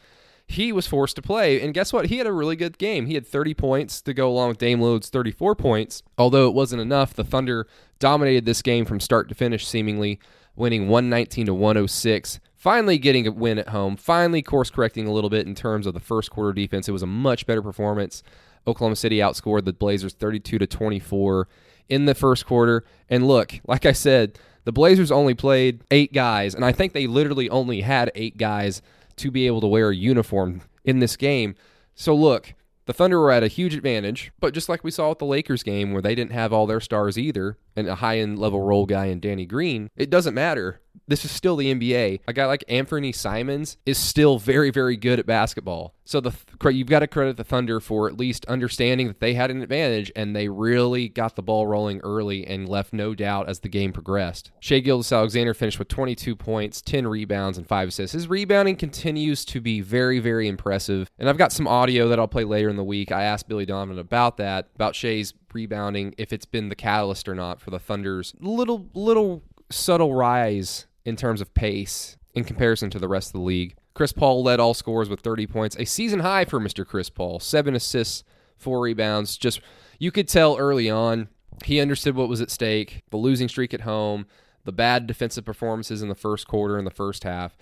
he 0.50 0.72
was 0.72 0.86
forced 0.86 1.14
to 1.16 1.22
play. 1.22 1.60
And 1.60 1.74
guess 1.74 1.92
what? 1.92 2.06
He 2.06 2.16
had 2.16 2.26
a 2.26 2.32
really 2.32 2.56
good 2.56 2.78
game. 2.78 3.04
He 3.04 3.14
had 3.14 3.26
30 3.26 3.52
points 3.52 4.00
to 4.00 4.14
go 4.14 4.30
along 4.30 4.48
with 4.48 4.58
Dame 4.58 4.80
Lillard's 4.80 5.10
34 5.10 5.54
points. 5.54 6.02
Although 6.16 6.48
it 6.48 6.54
wasn't 6.54 6.80
enough, 6.80 7.12
the 7.12 7.22
Thunder 7.22 7.68
dominated 7.98 8.46
this 8.46 8.62
game 8.62 8.86
from 8.86 8.98
start 8.98 9.28
to 9.28 9.34
finish, 9.34 9.66
seemingly 9.66 10.18
winning 10.56 10.88
119 10.88 11.46
to 11.46 11.54
106. 11.54 12.40
Finally 12.56 12.96
getting 12.96 13.26
a 13.26 13.30
win 13.30 13.58
at 13.58 13.68
home. 13.68 13.94
Finally 13.94 14.40
course 14.40 14.70
correcting 14.70 15.06
a 15.06 15.12
little 15.12 15.30
bit 15.30 15.46
in 15.46 15.54
terms 15.54 15.86
of 15.86 15.92
the 15.92 16.00
first 16.00 16.30
quarter 16.30 16.54
defense. 16.54 16.88
It 16.88 16.92
was 16.92 17.02
a 17.02 17.06
much 17.06 17.46
better 17.46 17.62
performance. 17.62 18.22
Oklahoma 18.66 18.96
City 18.96 19.18
outscored 19.18 19.66
the 19.66 19.74
Blazers 19.74 20.14
32 20.14 20.58
to 20.58 20.66
24 20.66 21.46
in 21.90 22.06
the 22.06 22.14
first 22.14 22.46
quarter. 22.46 22.84
And 23.10 23.28
look, 23.28 23.60
like 23.66 23.84
I 23.84 23.92
said, 23.92 24.38
the 24.64 24.72
Blazers 24.72 25.12
only 25.12 25.34
played 25.34 25.82
eight 25.90 26.12
guys, 26.12 26.54
and 26.54 26.64
I 26.64 26.72
think 26.72 26.92
they 26.92 27.06
literally 27.06 27.48
only 27.48 27.80
had 27.80 28.10
eight 28.14 28.36
guys 28.36 28.82
to 29.18 29.30
be 29.30 29.46
able 29.46 29.60
to 29.60 29.66
wear 29.66 29.90
a 29.90 29.96
uniform 29.96 30.62
in 30.84 30.98
this 30.98 31.16
game. 31.16 31.54
So 31.94 32.14
look, 32.14 32.54
the 32.86 32.94
Thunder 32.94 33.20
were 33.20 33.30
at 33.30 33.42
a 33.42 33.48
huge 33.48 33.74
advantage, 33.74 34.32
but 34.40 34.54
just 34.54 34.68
like 34.68 34.82
we 34.82 34.90
saw 34.90 35.10
at 35.10 35.18
the 35.18 35.26
Lakers 35.26 35.62
game 35.62 35.92
where 35.92 36.00
they 36.00 36.14
didn't 36.14 36.32
have 36.32 36.54
all 36.54 36.66
their 36.66 36.80
stars 36.80 37.18
either, 37.18 37.58
and 37.76 37.86
a 37.86 37.96
high 37.96 38.18
end 38.18 38.38
level 38.38 38.62
role 38.62 38.86
guy 38.86 39.06
in 39.06 39.20
Danny 39.20 39.44
Green, 39.44 39.90
it 39.94 40.08
doesn't 40.08 40.32
matter. 40.32 40.80
This 41.06 41.24
is 41.24 41.30
still 41.30 41.56
the 41.56 41.74
NBA. 41.74 42.20
A 42.26 42.32
guy 42.32 42.46
like 42.46 42.64
Anthony 42.68 43.12
Simons 43.12 43.76
is 43.86 43.98
still 43.98 44.38
very, 44.38 44.70
very 44.70 44.96
good 44.96 45.18
at 45.18 45.26
basketball. 45.26 45.94
So 46.04 46.20
the 46.20 46.32
you've 46.70 46.88
got 46.88 47.00
to 47.00 47.06
credit 47.06 47.36
the 47.36 47.44
Thunder 47.44 47.80
for 47.80 48.08
at 48.08 48.16
least 48.16 48.46
understanding 48.46 49.08
that 49.08 49.20
they 49.20 49.34
had 49.34 49.50
an 49.50 49.60
advantage 49.62 50.10
and 50.16 50.34
they 50.34 50.48
really 50.48 51.08
got 51.08 51.36
the 51.36 51.42
ball 51.42 51.66
rolling 51.66 52.00
early 52.00 52.46
and 52.46 52.68
left 52.68 52.94
no 52.94 53.14
doubt 53.14 53.48
as 53.48 53.60
the 53.60 53.68
game 53.68 53.92
progressed. 53.92 54.50
Shai 54.60 54.80
Gilgeous-Alexander 54.80 55.52
finished 55.52 55.78
with 55.78 55.88
22 55.88 56.34
points, 56.34 56.80
10 56.80 57.06
rebounds, 57.06 57.58
and 57.58 57.66
5 57.66 57.88
assists. 57.88 58.14
His 58.14 58.26
rebounding 58.26 58.76
continues 58.76 59.44
to 59.46 59.60
be 59.60 59.82
very, 59.82 60.18
very 60.18 60.48
impressive. 60.48 61.10
And 61.18 61.28
I've 61.28 61.36
got 61.36 61.52
some 61.52 61.68
audio 61.68 62.08
that 62.08 62.18
I'll 62.18 62.26
play 62.26 62.44
later 62.44 62.70
in 62.70 62.76
the 62.76 62.84
week. 62.84 63.12
I 63.12 63.24
asked 63.24 63.48
Billy 63.48 63.66
Donovan 63.66 63.98
about 63.98 64.38
that, 64.38 64.68
about 64.74 64.94
Shai's 64.94 65.34
rebounding, 65.52 66.14
if 66.16 66.32
it's 66.32 66.46
been 66.46 66.70
the 66.70 66.74
catalyst 66.74 67.28
or 67.28 67.34
not 67.34 67.60
for 67.60 67.70
the 67.70 67.78
Thunder's 67.78 68.34
little, 68.40 68.86
little 68.94 69.42
subtle 69.70 70.14
rise 70.14 70.86
in 71.04 71.16
terms 71.16 71.40
of 71.40 71.54
pace 71.54 72.16
in 72.34 72.44
comparison 72.44 72.90
to 72.90 72.98
the 72.98 73.08
rest 73.08 73.28
of 73.28 73.32
the 73.34 73.40
league. 73.40 73.74
Chris 73.94 74.12
Paul 74.12 74.42
led 74.42 74.60
all 74.60 74.74
scores 74.74 75.08
with 75.08 75.20
30 75.20 75.46
points, 75.46 75.76
a 75.76 75.84
season 75.84 76.20
high 76.20 76.44
for 76.44 76.60
Mr. 76.60 76.86
Chris 76.86 77.10
Paul. 77.10 77.40
Seven 77.40 77.74
assists, 77.74 78.22
four 78.56 78.80
rebounds. 78.80 79.36
Just 79.36 79.60
you 79.98 80.12
could 80.12 80.28
tell 80.28 80.56
early 80.56 80.88
on 80.88 81.28
he 81.64 81.80
understood 81.80 82.14
what 82.14 82.28
was 82.28 82.40
at 82.40 82.50
stake. 82.50 83.02
The 83.10 83.16
losing 83.16 83.48
streak 83.48 83.74
at 83.74 83.80
home, 83.80 84.26
the 84.64 84.72
bad 84.72 85.06
defensive 85.06 85.44
performances 85.44 86.02
in 86.02 86.08
the 86.08 86.14
first 86.14 86.46
quarter 86.46 86.76
and 86.78 86.86
the 86.86 86.92
first 86.92 87.24
half. 87.24 87.56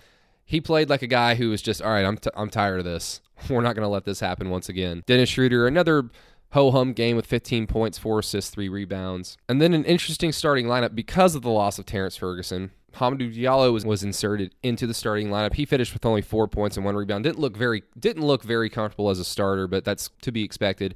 He 0.45 0.61
played 0.61 0.89
like 0.89 1.01
a 1.01 1.07
guy 1.07 1.35
who 1.35 1.49
was 1.49 1.61
just, 1.61 1.81
all 1.81 1.91
right, 1.91 2.05
I'm, 2.05 2.17
t- 2.17 2.29
I'm 2.35 2.49
tired 2.49 2.79
of 2.79 2.85
this. 2.85 3.21
We're 3.49 3.61
not 3.61 3.75
going 3.75 3.83
to 3.83 3.89
let 3.89 4.05
this 4.05 4.19
happen 4.19 4.49
once 4.49 4.69
again. 4.69 5.03
Dennis 5.05 5.29
Schroeder, 5.29 5.67
another 5.67 6.09
ho 6.51 6.71
hum 6.71 6.93
game 6.93 7.15
with 7.15 7.25
15 7.25 7.67
points, 7.67 7.97
four 7.97 8.19
assists, 8.19 8.51
three 8.51 8.69
rebounds. 8.69 9.37
And 9.49 9.61
then 9.61 9.73
an 9.73 9.85
interesting 9.85 10.31
starting 10.31 10.67
lineup 10.67 10.95
because 10.95 11.35
of 11.35 11.41
the 11.41 11.49
loss 11.49 11.79
of 11.79 11.85
Terrence 11.85 12.17
Ferguson. 12.17 12.71
Hamidou 12.95 13.35
Diallo 13.35 13.71
was, 13.71 13.85
was 13.85 14.03
inserted 14.03 14.55
into 14.63 14.87
the 14.87 14.93
starting 14.93 15.29
lineup. 15.29 15.53
He 15.53 15.65
finished 15.65 15.93
with 15.93 16.05
only 16.05 16.21
four 16.21 16.47
points 16.47 16.77
and 16.77 16.85
one 16.85 16.95
rebound. 16.95 17.25
Didn't 17.25 17.39
look 17.39 17.55
very 17.55 17.83
didn't 17.99 18.25
look 18.25 18.43
very 18.43 18.69
comfortable 18.69 19.09
as 19.09 19.19
a 19.19 19.25
starter, 19.25 19.67
but 19.67 19.85
that's 19.85 20.09
to 20.21 20.31
be 20.31 20.43
expected. 20.43 20.95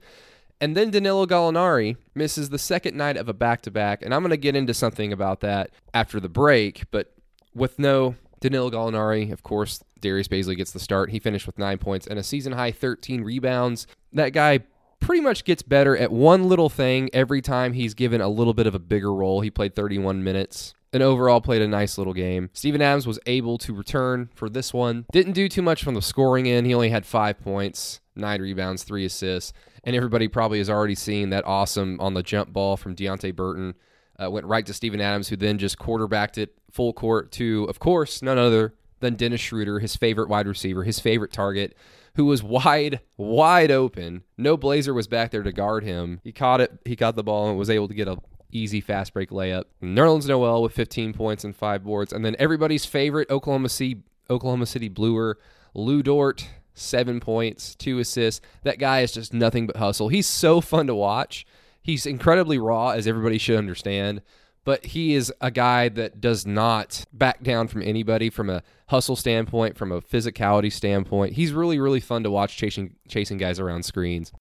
And 0.60 0.75
then 0.75 0.91
Danilo 0.91 1.25
Gallinari 1.25 1.98
misses 2.13 2.50
the 2.50 2.60
second 2.60 2.96
night 2.96 3.17
of 3.17 3.27
a 3.27 3.34
back 3.34 3.62
to 3.63 3.72
back, 3.72 4.03
and 4.03 4.13
I'm 4.13 4.22
going 4.22 4.29
to 4.29 4.38
get 4.38 4.55
into 4.55 4.74
something 4.74 5.12
about 5.12 5.41
that 5.41 5.72
after 5.93 6.20
the 6.20 6.29
break. 6.29 6.84
But 6.91 7.13
with 7.53 7.79
no 7.79 8.15
Danilo 8.39 8.70
Gallinari, 8.70 9.31
of 9.31 9.43
course, 9.43 9.84
Darius 10.00 10.27
Bazley 10.27 10.55
gets 10.55 10.72
the 10.72 10.79
start. 10.79 11.12
He 11.12 11.20
finished 11.20 11.46
with 11.46 11.58
nine 11.58 11.77
points 11.77 12.08
and 12.08 12.17
a 12.17 12.24
season 12.24 12.53
high 12.53 12.72
13 12.72 13.24
rebounds. 13.24 13.88
That 14.13 14.34
guy 14.34 14.60
pretty 15.01 15.22
much 15.22 15.43
gets 15.43 15.62
better 15.62 15.98
at 15.98 16.12
one 16.12 16.48
little 16.48 16.70
thing 16.70 17.10
every 17.12 17.41
time 17.41 17.74
he's 17.74 17.93
given 17.93 18.22
a 18.22 18.29
little 18.29 18.53
bit 18.53 18.67
of 18.67 18.74
a 18.74 18.79
bigger 18.79 19.13
role. 19.13 19.41
He 19.41 19.51
played 19.51 19.75
31 19.75 20.24
minutes 20.24 20.74
and 20.93 21.03
overall 21.03 21.41
played 21.41 21.62
a 21.62 21.67
nice 21.67 21.98
little 21.98 22.13
game. 22.13 22.50
Steven 22.53 22.81
Adams 22.81 23.08
was 23.08 23.20
able 23.25 23.58
to 23.58 23.74
return 23.74 24.29
for 24.36 24.50
this 24.50 24.74
one. 24.74 25.05
Didn't 25.12 25.34
do 25.34 25.50
too 25.50 25.62
much 25.62 25.84
from 25.84 25.96
the 25.96 26.01
scoring 26.01 26.48
end. 26.48 26.67
He 26.67 26.74
only 26.74 26.89
had 26.89 27.05
five 27.05 27.39
points, 27.39 28.00
nine 28.15 28.41
rebounds, 28.41 28.84
three 28.84 29.05
assists. 29.05 29.53
And 29.84 29.96
everybody 29.96 30.27
probably 30.27 30.60
has 30.60 30.70
already 30.70 30.96
seen 30.96 31.31
that 31.31 31.46
awesome 31.46 32.00
on 32.00 32.13
the 32.13 32.24
jump 32.24 32.53
ball 32.53 32.77
from 32.77 32.96
Deonte 32.96 33.36
Burton. 33.36 33.74
Uh, 34.22 34.29
went 34.29 34.46
right 34.46 34.65
to 34.65 34.74
Steven 34.74 35.01
Adams, 35.01 35.29
who 35.29 35.36
then 35.36 35.58
just 35.58 35.79
quarterbacked 35.79 36.38
it 36.38 36.53
full 36.70 36.93
court 36.93 37.31
to, 37.34 37.65
of 37.70 37.79
course, 37.79 38.22
none 38.22 38.38
other 38.38 38.75
than 39.01 39.15
Dennis 39.15 39.41
Schroeder, 39.41 39.79
his 39.79 39.96
favorite 39.96 40.29
wide 40.29 40.48
receiver, 40.48 40.84
his 40.84 41.00
favorite 41.00 41.34
target, 41.34 41.75
who 42.15 42.25
was 42.25 42.43
wide, 42.43 43.01
wide 43.17 43.72
open. 43.72 44.24
No 44.38 44.58
Blazer 44.58 44.93
was 44.93 45.08
back 45.08 45.31
there 45.31 45.43
to 45.43 45.51
guard 45.51 45.84
him. 45.84 46.22
He 46.24 46.31
caught 46.31 46.62
it, 46.62 46.72
he 46.86 46.96
got 46.96 47.15
the 47.15 47.24
ball, 47.24 47.50
and 47.50 47.58
was 47.58 47.70
able 47.70 47.88
to 47.88 47.93
get 47.93 48.08
a 48.08 48.17
easy 48.51 48.81
fast 48.81 49.13
break 49.13 49.29
layup. 49.29 49.65
Nerlens 49.81 50.27
Noel 50.27 50.62
with 50.62 50.74
15 50.74 51.13
points 51.13 51.43
and 51.43 51.55
five 51.55 51.84
boards, 51.84 52.12
and 52.13 52.24
then 52.24 52.36
everybody's 52.39 52.86
favorite 52.86 53.29
Oklahoma 53.29 53.70
City 53.70 54.01
Oklahoma 54.29 54.65
City 54.65 54.88
Bluer, 54.88 55.38
Lu 55.74 56.01
Dort, 56.01 56.48
seven 56.74 57.20
points, 57.20 57.75
two 57.75 58.00
assists. 58.00 58.41
That 58.63 58.79
guy 58.79 59.01
is 59.01 59.12
just 59.12 59.34
nothing 59.34 59.67
but 59.67 59.77
hustle. 59.77 60.08
He's 60.08 60.27
so 60.27 60.62
fun 60.62 60.88
to 60.88 60.96
watch. 60.96 61.46
He's 61.81 62.05
incredibly 62.05 62.58
raw, 62.58 62.89
as 62.89 63.08
everybody 63.08 63.38
should 63.38 63.58
understand. 63.58 64.22
But 64.63 64.85
he 64.87 65.15
is 65.15 65.33
a 65.41 65.49
guy 65.49 65.89
that 65.89 66.21
does 66.21 66.45
not 66.45 67.05
back 67.11 67.41
down 67.41 67.67
from 67.67 67.81
anybody 67.81 68.29
from 68.29 68.49
a 68.49 68.61
hustle 68.87 69.15
standpoint, 69.15 69.77
from 69.77 69.91
a 69.91 70.01
physicality 70.01 70.71
standpoint. 70.71 71.33
He's 71.33 71.51
really, 71.51 71.79
really 71.79 71.99
fun 71.99 72.23
to 72.23 72.31
watch 72.31 72.57
chasing 72.57 72.95
chasing 73.07 73.37
guys 73.37 73.59
around 73.59 73.85
screens. 73.85 74.31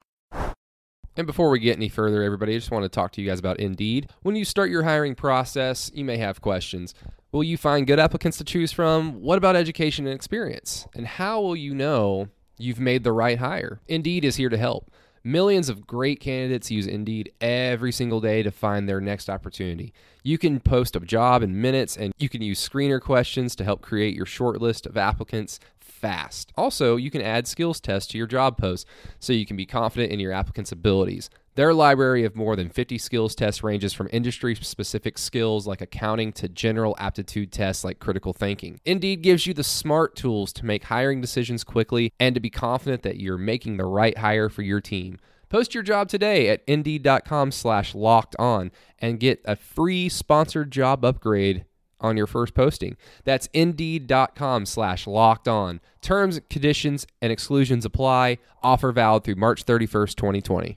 And 1.17 1.27
before 1.27 1.51
we 1.51 1.59
get 1.59 1.77
any 1.77 1.89
further, 1.89 2.23
everybody, 2.23 2.55
I 2.55 2.59
just 2.59 2.71
want 2.71 2.85
to 2.85 2.89
talk 2.89 3.13
to 3.13 3.23
you 3.23 3.29
guys 3.29 3.39
about 3.39 3.59
Indeed. 3.59 4.11
When 4.23 4.37
you 4.37 4.45
start 4.45 4.71
your 4.71 4.85
hiring 4.85 5.15
process, 5.15 5.91
you 5.95 6.05
may 6.05 6.19
have 6.19 6.41
questions. 6.41 6.95
Will 7.33 7.43
you 7.45 7.57
find 7.57 7.87
good 7.87 7.99
applicants 7.99 8.39
to 8.39 8.45
choose 8.45 8.73
from? 8.73 9.21
What 9.21 9.39
about 9.39 9.57
education 9.57 10.07
and 10.07 10.15
experience? 10.15 10.87
And 10.95 11.07
how 11.07 11.41
will 11.41 11.57
you 11.57 11.75
know 11.75 12.29
you've 12.59 12.81
made 12.81 13.05
the 13.05 13.13
right 13.13 13.39
hire? 13.39 13.81
Indeed 13.89 14.25
is 14.25 14.37
here 14.37 14.49
to 14.49 14.57
help. 14.57 14.91
Millions 15.23 15.69
of 15.69 15.87
great 15.87 16.19
candidates 16.19 16.71
use 16.71 16.87
Indeed 16.87 17.31
every 17.43 17.93
single 17.93 18.23
day 18.23 18.43
to 18.43 18.51
find 18.51 18.89
their 18.89 19.03
next 19.03 19.29
opportunity. 19.29 19.93
You 20.23 20.39
can 20.39 20.61
post 20.61 20.97
a 20.97 21.01
job 21.01 21.43
in 21.43 21.61
minutes 21.61 21.95
and 21.95 22.15
you 22.19 22.31
can 22.31 22.41
use 22.41 22.67
screener 22.67 23.03
questions 23.03 23.55
to 23.57 23.65
help 23.65 23.83
create 23.83 24.15
your 24.15 24.25
short 24.25 24.63
list 24.63 24.87
of 24.87 24.97
applicants 24.97 25.61
fast. 25.79 26.53
Also, 26.57 26.97
you 26.97 27.11
can 27.11 27.21
add 27.21 27.47
skills 27.47 27.81
tests 27.81 28.11
to 28.13 28.19
your 28.19 28.27
job 28.27 28.57
post 28.57 28.87
so 29.19 29.35
you 29.35 29.45
can 29.45 29.59
be 29.59 29.67
confident 29.67 30.11
in 30.11 30.21
your 30.21 30.33
applicant's 30.33 30.73
abilities. 30.73 31.29
Their 31.57 31.75
library 31.75 32.25
of 32.25 32.37
more 32.37 32.55
than 32.55 32.69
50 32.69 32.97
skills 32.99 33.35
tests 33.35 33.65
ranges 33.65 33.93
from 33.93 34.09
industry 34.13 34.55
specific 34.55 35.19
skills 35.19 35.67
like 35.67 35.81
accounting 35.81 36.33
to 36.35 36.49
general 36.49 36.95
aptitude 36.99 37.51
tests 37.51 37.83
like 37.83 37.99
critical 37.99 38.33
thinking. 38.33 38.81
Indeed 38.85 39.23
gives 39.23 39.47
you 39.47 39.55
the 39.55 39.65
smart 39.65 40.15
tools 40.15 40.53
to 40.55 40.65
make 40.65 40.85
hiring 40.85 41.21
decisions 41.21 41.65
quickly 41.65 42.13
and 42.21 42.37
to 42.37 42.41
be 42.41 42.51
confident 42.51 43.03
that 43.03 43.19
you're 43.19 43.37
making 43.37 43.79
the 43.79 43.85
right 43.85 44.17
hire 44.17 44.49
for 44.49 44.63
your 44.63 44.81
team. 44.81 45.19
Post 45.49 45.75
your 45.75 45.83
job 45.83 46.09
today 46.09 46.49
at 46.49 46.63
indeed.com 46.69 47.51
slash 47.51 47.97
locked 47.97 48.37
on 48.39 48.71
and 49.01 49.19
get 49.19 49.41
a 49.45 49.57
free 49.57 50.09
sponsored 50.09 50.71
job 50.71 51.05
upgrade 51.05 51.65
on 52.01 52.17
your 52.17 52.29
first 52.29 52.55
posting. 52.55 52.97
That's 53.25 53.49
indeed.com 53.53 54.67
slash 54.67 55.09
locked 55.09 55.49
on. 55.49 55.81
Terms, 56.01 56.41
conditions, 56.49 57.09
and 57.21 57.33
exclusions 57.33 57.85
apply. 57.85 58.39
Offer 58.63 58.93
valid 58.93 59.25
through 59.25 59.35
March 59.35 59.67
31st, 59.67 60.15
2020. 60.15 60.77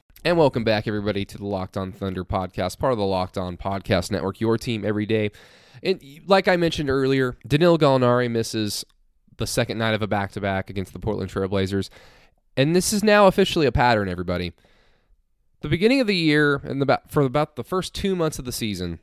And 0.23 0.37
welcome 0.37 0.63
back, 0.63 0.87
everybody, 0.87 1.25
to 1.25 1.37
the 1.39 1.47
Locked 1.47 1.75
On 1.75 1.91
Thunder 1.91 2.23
podcast, 2.23 2.77
part 2.77 2.91
of 2.93 2.99
the 2.99 3.05
Locked 3.05 3.39
On 3.39 3.57
Podcast 3.57 4.11
Network, 4.11 4.39
your 4.39 4.55
team 4.55 4.85
every 4.85 5.07
day. 5.07 5.31
And 5.81 5.99
like 6.27 6.47
I 6.47 6.57
mentioned 6.57 6.91
earlier, 6.91 7.35
Danilo 7.47 7.75
Gallinari 7.79 8.29
misses 8.29 8.85
the 9.37 9.47
second 9.47 9.79
night 9.79 9.95
of 9.95 10.03
a 10.03 10.07
back 10.07 10.31
to 10.33 10.39
back 10.39 10.69
against 10.69 10.93
the 10.93 10.99
Portland 10.99 11.31
Trailblazers. 11.31 11.89
And 12.55 12.75
this 12.75 12.93
is 12.93 13.03
now 13.03 13.25
officially 13.25 13.65
a 13.65 13.71
pattern, 13.71 14.07
everybody. 14.07 14.53
The 15.61 15.69
beginning 15.69 16.01
of 16.01 16.05
the 16.05 16.15
year, 16.15 16.57
and 16.65 16.83
about, 16.83 17.09
for 17.09 17.23
about 17.23 17.55
the 17.55 17.63
first 17.63 17.95
two 17.95 18.15
months 18.15 18.37
of 18.37 18.45
the 18.45 18.51
season, 18.51 18.99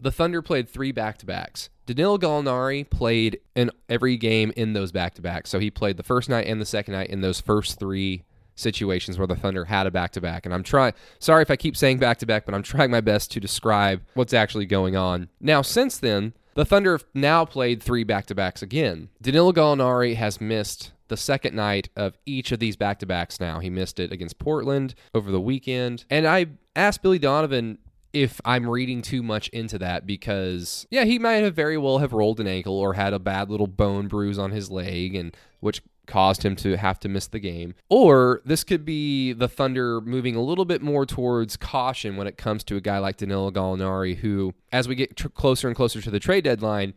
the 0.00 0.10
Thunder 0.10 0.40
played 0.40 0.70
three 0.70 0.90
back 0.90 1.18
to 1.18 1.26
backs. 1.26 1.68
Danilo 1.84 2.16
Gallinari 2.16 2.88
played 2.88 3.40
in 3.54 3.70
every 3.90 4.16
game 4.16 4.54
in 4.56 4.72
those 4.72 4.90
back 4.90 5.12
to 5.16 5.22
backs. 5.22 5.50
So 5.50 5.58
he 5.58 5.70
played 5.70 5.98
the 5.98 6.02
first 6.02 6.30
night 6.30 6.46
and 6.46 6.62
the 6.62 6.66
second 6.66 6.94
night 6.94 7.10
in 7.10 7.20
those 7.20 7.42
first 7.42 7.78
three 7.78 8.24
situations 8.58 9.18
where 9.18 9.26
the 9.26 9.36
Thunder 9.36 9.64
had 9.64 9.86
a 9.86 9.90
back 9.90 10.12
to 10.12 10.20
back. 10.20 10.44
And 10.44 10.54
I'm 10.54 10.62
trying, 10.62 10.92
sorry 11.18 11.42
if 11.42 11.50
I 11.50 11.56
keep 11.56 11.76
saying 11.76 11.98
back 11.98 12.18
to 12.18 12.26
back, 12.26 12.44
but 12.44 12.54
I'm 12.54 12.62
trying 12.62 12.90
my 12.90 13.00
best 13.00 13.30
to 13.32 13.40
describe 13.40 14.02
what's 14.14 14.34
actually 14.34 14.66
going 14.66 14.96
on. 14.96 15.28
Now, 15.40 15.62
since 15.62 15.98
then, 15.98 16.34
the 16.54 16.64
Thunder 16.64 16.92
have 16.92 17.04
now 17.14 17.44
played 17.44 17.82
three 17.82 18.04
back 18.04 18.26
to 18.26 18.34
backs 18.34 18.62
again. 18.62 19.10
Danilo 19.22 19.52
Gallinari 19.52 20.16
has 20.16 20.40
missed 20.40 20.92
the 21.06 21.16
second 21.16 21.54
night 21.54 21.88
of 21.96 22.18
each 22.26 22.52
of 22.52 22.58
these 22.58 22.76
back 22.76 22.98
to 22.98 23.06
backs 23.06 23.40
now. 23.40 23.60
He 23.60 23.70
missed 23.70 23.98
it 23.98 24.12
against 24.12 24.38
Portland 24.38 24.94
over 25.14 25.30
the 25.30 25.40
weekend. 25.40 26.04
And 26.10 26.26
I 26.26 26.46
asked 26.76 27.02
Billy 27.02 27.18
Donovan 27.18 27.78
if 28.12 28.40
I'm 28.44 28.68
reading 28.68 29.02
too 29.02 29.22
much 29.22 29.48
into 29.50 29.78
that 29.78 30.06
because 30.06 30.86
yeah, 30.90 31.04
he 31.04 31.18
might 31.18 31.44
have 31.44 31.54
very 31.54 31.76
well 31.76 31.98
have 31.98 32.12
rolled 32.12 32.40
an 32.40 32.46
ankle 32.46 32.78
or 32.78 32.94
had 32.94 33.12
a 33.12 33.18
bad 33.18 33.50
little 33.50 33.66
bone 33.66 34.08
bruise 34.08 34.38
on 34.38 34.50
his 34.50 34.70
leg 34.70 35.14
and 35.14 35.36
which 35.60 35.82
caused 36.08 36.44
him 36.44 36.56
to 36.56 36.76
have 36.76 36.98
to 37.00 37.08
miss 37.08 37.28
the 37.28 37.38
game. 37.38 37.74
Or 37.88 38.42
this 38.44 38.64
could 38.64 38.84
be 38.84 39.32
the 39.32 39.48
Thunder 39.48 40.00
moving 40.00 40.34
a 40.34 40.42
little 40.42 40.64
bit 40.64 40.82
more 40.82 41.06
towards 41.06 41.56
caution 41.56 42.16
when 42.16 42.26
it 42.26 42.36
comes 42.36 42.64
to 42.64 42.76
a 42.76 42.80
guy 42.80 42.98
like 42.98 43.18
Danilo 43.18 43.52
Gallinari 43.52 44.16
who 44.16 44.54
as 44.72 44.88
we 44.88 44.96
get 44.96 45.16
tr- 45.16 45.28
closer 45.28 45.68
and 45.68 45.76
closer 45.76 46.00
to 46.00 46.10
the 46.10 46.18
trade 46.18 46.44
deadline 46.44 46.94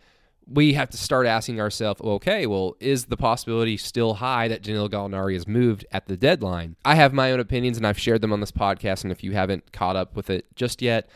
we 0.48 0.74
have 0.74 0.90
to 0.90 0.98
start 0.98 1.28
asking 1.28 1.60
ourselves, 1.60 2.02
okay, 2.02 2.46
well, 2.46 2.76
is 2.80 3.06
the 3.06 3.18
possibility 3.18 3.78
still 3.78 4.16
high 4.16 4.48
that 4.48 4.64
Danilo 4.64 4.90
Gallinari 4.90 5.36
is 5.36 5.48
moved 5.48 5.86
at 5.92 6.08
the 6.08 6.18
deadline? 6.18 6.76
I 6.84 6.96
have 6.96 7.14
my 7.14 7.32
own 7.32 7.40
opinions, 7.40 7.78
and 7.78 7.86
I've 7.86 8.00
shared 8.00 8.22
them 8.22 8.34
on 8.34 8.40
this 8.40 8.52
podcast. 8.52 9.04
And 9.04 9.12
if 9.12 9.24
you 9.24 9.34
haven't 9.34 9.72
caught 9.72 9.96
up 9.96 10.16
with 10.16 10.30
it 10.30 10.46
just 10.56 10.82
yet, 10.82 11.08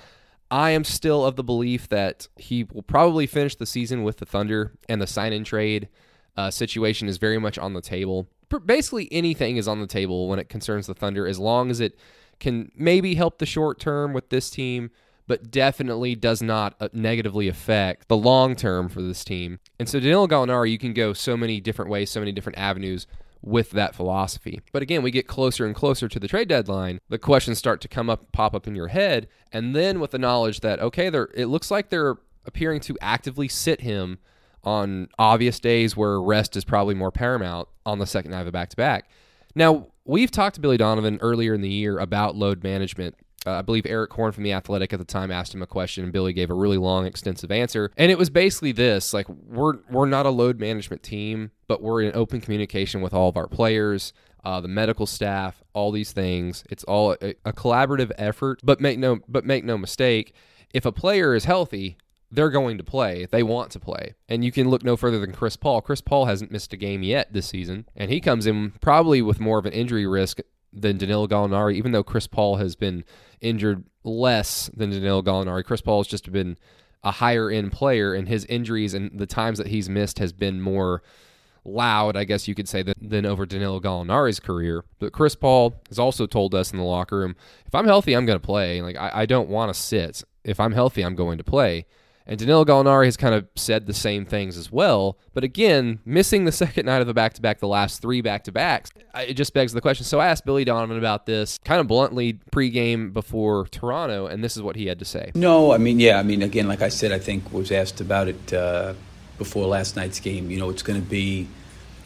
I 0.51 0.71
am 0.71 0.83
still 0.83 1.25
of 1.25 1.35
the 1.35 1.43
belief 1.43 1.89
that 1.89 2.27
he 2.37 2.63
will 2.63 2.83
probably 2.83 3.27
finish 3.27 3.55
the 3.55 3.65
season 3.65 4.03
with 4.03 4.17
the 4.17 4.25
Thunder, 4.25 4.73
and 4.87 5.01
the 5.01 5.07
sign-and-trade 5.07 5.89
uh, 6.37 6.51
situation 6.51 7.07
is 7.07 7.17
very 7.17 7.39
much 7.39 7.57
on 7.57 7.73
the 7.73 7.81
table. 7.81 8.27
Basically, 8.65 9.07
anything 9.11 9.57
is 9.57 9.67
on 9.67 9.81
the 9.81 9.87
table 9.87 10.27
when 10.27 10.39
it 10.39 10.49
concerns 10.49 10.87
the 10.87 10.93
Thunder, 10.93 11.27
as 11.27 11.39
long 11.39 11.71
as 11.71 11.79
it 11.79 11.97
can 12.39 12.71
maybe 12.75 13.15
help 13.15 13.39
the 13.39 13.45
short 13.45 13.79
term 13.79 14.13
with 14.13 14.29
this 14.29 14.49
team 14.49 14.91
but 15.27 15.51
definitely 15.51 16.15
does 16.15 16.41
not 16.41 16.75
uh, 16.79 16.89
negatively 16.93 17.47
affect 17.47 18.07
the 18.07 18.17
long 18.17 18.55
term 18.55 18.89
for 18.89 19.01
this 19.01 19.23
team. 19.23 19.59
And 19.79 19.89
so 19.89 19.99
Danilo 19.99 20.27
Gallinari, 20.27 20.71
you 20.71 20.77
can 20.77 20.93
go 20.93 21.13
so 21.13 21.35
many 21.35 21.59
different 21.59 21.91
ways, 21.91 22.09
so 22.09 22.19
many 22.19 22.31
different 22.31 22.57
avenues 22.57 23.07
with 23.41 23.71
that 23.71 23.95
philosophy. 23.95 24.61
But 24.71 24.81
again, 24.81 25.03
we 25.03 25.11
get 25.11 25.27
closer 25.27 25.65
and 25.65 25.75
closer 25.75 26.07
to 26.07 26.19
the 26.19 26.27
trade 26.27 26.47
deadline. 26.47 26.99
The 27.09 27.19
questions 27.19 27.57
start 27.57 27.81
to 27.81 27.87
come 27.87 28.09
up, 28.09 28.31
pop 28.31 28.55
up 28.55 28.67
in 28.67 28.75
your 28.75 28.87
head, 28.87 29.27
and 29.51 29.75
then 29.75 29.99
with 29.99 30.11
the 30.11 30.19
knowledge 30.19 30.61
that 30.61 30.79
okay, 30.79 31.09
they're 31.09 31.29
it 31.33 31.47
looks 31.47 31.71
like 31.71 31.89
they're 31.89 32.17
appearing 32.45 32.79
to 32.79 32.97
actively 33.01 33.47
sit 33.47 33.81
him 33.81 34.19
on 34.65 35.07
obvious 35.19 35.59
days 35.59 35.95
where 35.95 36.21
rest 36.21 36.55
is 36.55 36.65
probably 36.65 36.95
more 36.95 37.11
paramount 37.11 37.67
on 37.85 37.99
the 37.99 38.05
second 38.05 38.31
night 38.31 38.41
of 38.41 38.47
a 38.47 38.51
back 38.51 38.69
to 38.69 38.75
back. 38.75 39.09
Now, 39.53 39.87
we've 40.03 40.31
talked 40.31 40.55
to 40.55 40.61
Billy 40.61 40.77
Donovan 40.77 41.19
earlier 41.21 41.53
in 41.53 41.61
the 41.61 41.69
year 41.69 41.99
about 41.99 42.35
load 42.35 42.63
management. 42.63 43.15
Uh, 43.47 43.59
I 43.59 43.61
believe 43.61 43.85
Erik 43.85 44.11
Horne 44.11 44.31
from 44.31 44.43
The 44.43 44.53
Athletic 44.53 44.91
at 44.91 44.99
the 44.99 45.05
time 45.05 45.31
asked 45.31 45.53
him 45.53 45.61
a 45.61 45.67
question, 45.67 46.03
and 46.03 46.11
Billy 46.11 46.33
gave 46.33 46.49
a 46.49 46.55
really 46.55 46.77
long, 46.77 47.05
extensive 47.05 47.51
answer. 47.51 47.91
And 47.95 48.11
it 48.11 48.17
was 48.17 48.29
basically 48.29 48.71
this 48.71 49.13
like, 49.13 49.29
we're, 49.29 49.77
we're 49.89 50.07
not 50.07 50.25
a 50.25 50.31
load 50.31 50.59
management 50.59 51.03
team, 51.03 51.51
but 51.67 51.81
we're 51.81 52.01
in 52.01 52.15
open 52.15 52.41
communication 52.41 53.01
with 53.01 53.13
all 53.13 53.29
of 53.29 53.37
our 53.37 53.47
players. 53.47 54.13
Uh, 54.43 54.61
the 54.61 54.67
medical 54.67 55.07
staff, 55.07 55.63
all 55.73 55.91
these 55.91 56.11
things. 56.11 56.63
It's 56.69 56.83
all 56.83 57.15
a, 57.21 57.33
a 57.45 57.53
collaborative 57.53 58.11
effort. 58.17 58.59
But 58.63 58.79
make 58.79 58.99
no, 58.99 59.19
but 59.27 59.43
make 59.45 59.63
no 59.63 59.77
mistake, 59.77 60.35
if 60.71 60.85
a 60.85 60.91
player 60.91 61.33
is 61.33 61.45
healthy, 61.45 61.97
they're 62.31 62.49
going 62.49 62.77
to 62.77 62.83
play. 62.83 63.25
They 63.25 63.43
want 63.43 63.71
to 63.71 63.79
play. 63.79 64.15
And 64.27 64.43
you 64.43 64.51
can 64.51 64.69
look 64.69 64.83
no 64.83 64.97
further 64.97 65.19
than 65.19 65.31
Chris 65.31 65.55
Paul. 65.55 65.81
Chris 65.81 66.01
Paul 66.01 66.25
hasn't 66.25 66.51
missed 66.51 66.73
a 66.73 66.77
game 66.77 67.03
yet 67.03 67.33
this 67.33 67.47
season, 67.47 67.85
and 67.95 68.11
he 68.11 68.19
comes 68.19 68.45
in 68.45 68.71
probably 68.81 69.21
with 69.21 69.39
more 69.39 69.59
of 69.59 69.65
an 69.65 69.73
injury 69.73 70.07
risk 70.07 70.39
than 70.73 70.97
Danilo 70.97 71.27
Gallinari, 71.27 71.75
even 71.75 71.91
though 71.91 72.03
Chris 72.03 72.27
Paul 72.27 72.57
has 72.57 72.75
been 72.75 73.05
injured 73.39 73.85
less 74.03 74.69
than 74.75 74.89
Danilo 74.89 75.21
Gallinari. 75.21 75.63
Chris 75.63 75.81
Paul 75.81 75.99
has 75.99 76.07
just 76.07 76.31
been 76.31 76.57
a 77.03 77.11
higher 77.11 77.49
end 77.49 77.71
player, 77.71 78.13
and 78.13 78.27
his 78.27 78.45
injuries 78.45 78.93
and 78.93 79.19
the 79.19 79.27
times 79.27 79.57
that 79.57 79.67
he's 79.67 79.87
missed 79.87 80.19
has 80.19 80.33
been 80.33 80.61
more 80.61 81.01
loud, 81.63 82.15
I 82.15 82.23
guess 82.23 82.47
you 82.47 82.55
could 82.55 82.69
say, 82.69 82.83
than, 82.83 82.95
than 83.01 83.25
over 83.25 83.45
Danilo 83.45 83.79
Gallinari's 83.79 84.39
career. 84.39 84.83
But 84.99 85.13
Chris 85.13 85.35
Paul 85.35 85.75
has 85.89 85.99
also 85.99 86.27
told 86.27 86.53
us 86.53 86.71
in 86.71 86.77
the 86.77 86.83
locker 86.83 87.17
room, 87.17 87.35
if 87.65 87.73
I'm 87.73 87.85
healthy, 87.85 88.15
I'm 88.15 88.25
going 88.25 88.39
to 88.39 88.45
play. 88.45 88.81
Like 88.81 88.97
I, 88.97 89.11
I 89.13 89.25
don't 89.25 89.49
want 89.49 89.73
to 89.73 89.79
sit. 89.79 90.23
If 90.43 90.59
I'm 90.59 90.73
healthy, 90.73 91.03
I'm 91.03 91.15
going 91.15 91.37
to 91.37 91.43
play. 91.43 91.85
And 92.27 92.39
Danilo 92.39 92.65
Gallinari 92.65 93.05
has 93.05 93.17
kind 93.17 93.35
of 93.35 93.47
said 93.55 93.85
the 93.85 93.93
same 93.93 94.25
things 94.25 94.57
as 94.57 94.71
well. 94.71 95.17
But 95.33 95.43
again, 95.43 95.99
missing 96.05 96.45
the 96.45 96.51
second 96.65 96.85
night 96.85 97.01
of 97.01 97.07
the 97.07 97.13
back 97.13 97.33
to 97.33 97.41
back, 97.41 97.59
the 97.59 97.67
last 97.67 98.01
three 98.01 98.21
back 98.21 98.43
to 98.45 98.51
backs, 98.51 98.91
it 99.15 99.35
just 99.35 99.53
begs 99.53 99.73
the 99.73 99.81
question. 99.81 100.05
So 100.05 100.19
I 100.19 100.27
asked 100.27 100.45
Billy 100.45 100.65
Donovan 100.65 100.97
about 100.97 101.25
this 101.25 101.59
kind 101.63 101.79
of 101.79 101.87
bluntly 101.87 102.39
pregame 102.51 103.13
before 103.13 103.67
Toronto, 103.67 104.25
and 104.27 104.43
this 104.43 104.55
is 104.55 104.63
what 104.63 104.75
he 104.75 104.87
had 104.87 104.99
to 104.99 105.05
say. 105.05 105.31
No, 105.35 105.71
I 105.71 105.77
mean, 105.77 105.99
yeah, 105.99 106.17
I 106.17 106.23
mean, 106.23 106.41
again, 106.41 106.67
like 106.67 106.81
I 106.81 106.89
said, 106.89 107.11
I 107.11 107.19
think 107.19 107.51
was 107.53 107.71
asked 107.71 108.01
about 108.01 108.27
it 108.27 108.53
uh, 108.53 108.93
before 109.37 109.67
last 109.67 109.95
night's 109.95 110.19
game. 110.19 110.49
You 110.49 110.59
know, 110.59 110.69
it's 110.69 110.83
going 110.83 111.01
to 111.01 111.07
be 111.07 111.47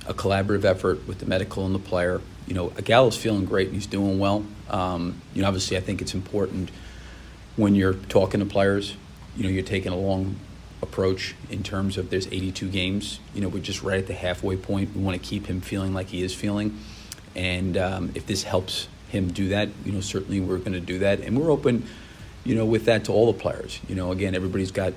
a 0.05 0.13
collaborative 0.13 0.65
effort 0.65 1.07
with 1.07 1.19
the 1.19 1.25
medical 1.25 1.65
and 1.65 1.73
the 1.73 1.79
player. 1.79 2.21
You 2.47 2.55
know, 2.55 2.69
Gallo's 2.69 3.15
feeling 3.15 3.45
great 3.45 3.67
and 3.67 3.75
he's 3.75 3.87
doing 3.87 4.19
well. 4.19 4.43
Um, 4.69 5.21
you 5.33 5.41
know, 5.41 5.47
obviously, 5.47 5.77
I 5.77 5.81
think 5.81 6.01
it's 6.01 6.13
important 6.13 6.71
when 7.55 7.75
you're 7.75 7.93
talking 7.93 8.39
to 8.39 8.45
players 8.45 8.95
you 9.39 9.45
know, 9.45 9.49
you're 9.49 9.63
taking 9.63 9.93
a 9.93 9.97
long 9.97 10.35
approach 10.81 11.33
in 11.49 11.63
terms 11.63 11.97
of 11.97 12.09
there's 12.09 12.27
82 12.27 12.67
games. 12.67 13.21
You 13.33 13.39
know, 13.39 13.47
we're 13.47 13.63
just 13.63 13.83
right 13.83 13.97
at 13.97 14.07
the 14.07 14.13
halfway 14.13 14.57
point. 14.57 14.93
We 14.93 15.01
want 15.01 15.21
to 15.21 15.25
keep 15.25 15.45
him 15.45 15.61
feeling 15.61 15.93
like 15.93 16.07
he 16.07 16.23
is 16.23 16.35
feeling. 16.35 16.77
And 17.35 17.77
um, 17.77 18.11
if 18.15 18.27
this 18.27 18.43
helps 18.43 18.89
him 19.07 19.31
do 19.31 19.47
that, 19.49 19.69
you 19.85 19.93
know, 19.93 20.01
certainly 20.01 20.41
we're 20.41 20.57
going 20.57 20.73
to 20.73 20.81
do 20.81 20.99
that. 20.99 21.21
And 21.21 21.39
we're 21.39 21.51
open, 21.51 21.85
you 22.43 22.53
know, 22.53 22.65
with 22.65 22.83
that 22.85 23.05
to 23.05 23.13
all 23.13 23.31
the 23.31 23.39
players. 23.39 23.79
You 23.87 23.95
know, 23.95 24.11
again, 24.11 24.35
everybody's 24.35 24.71
got 24.71 24.93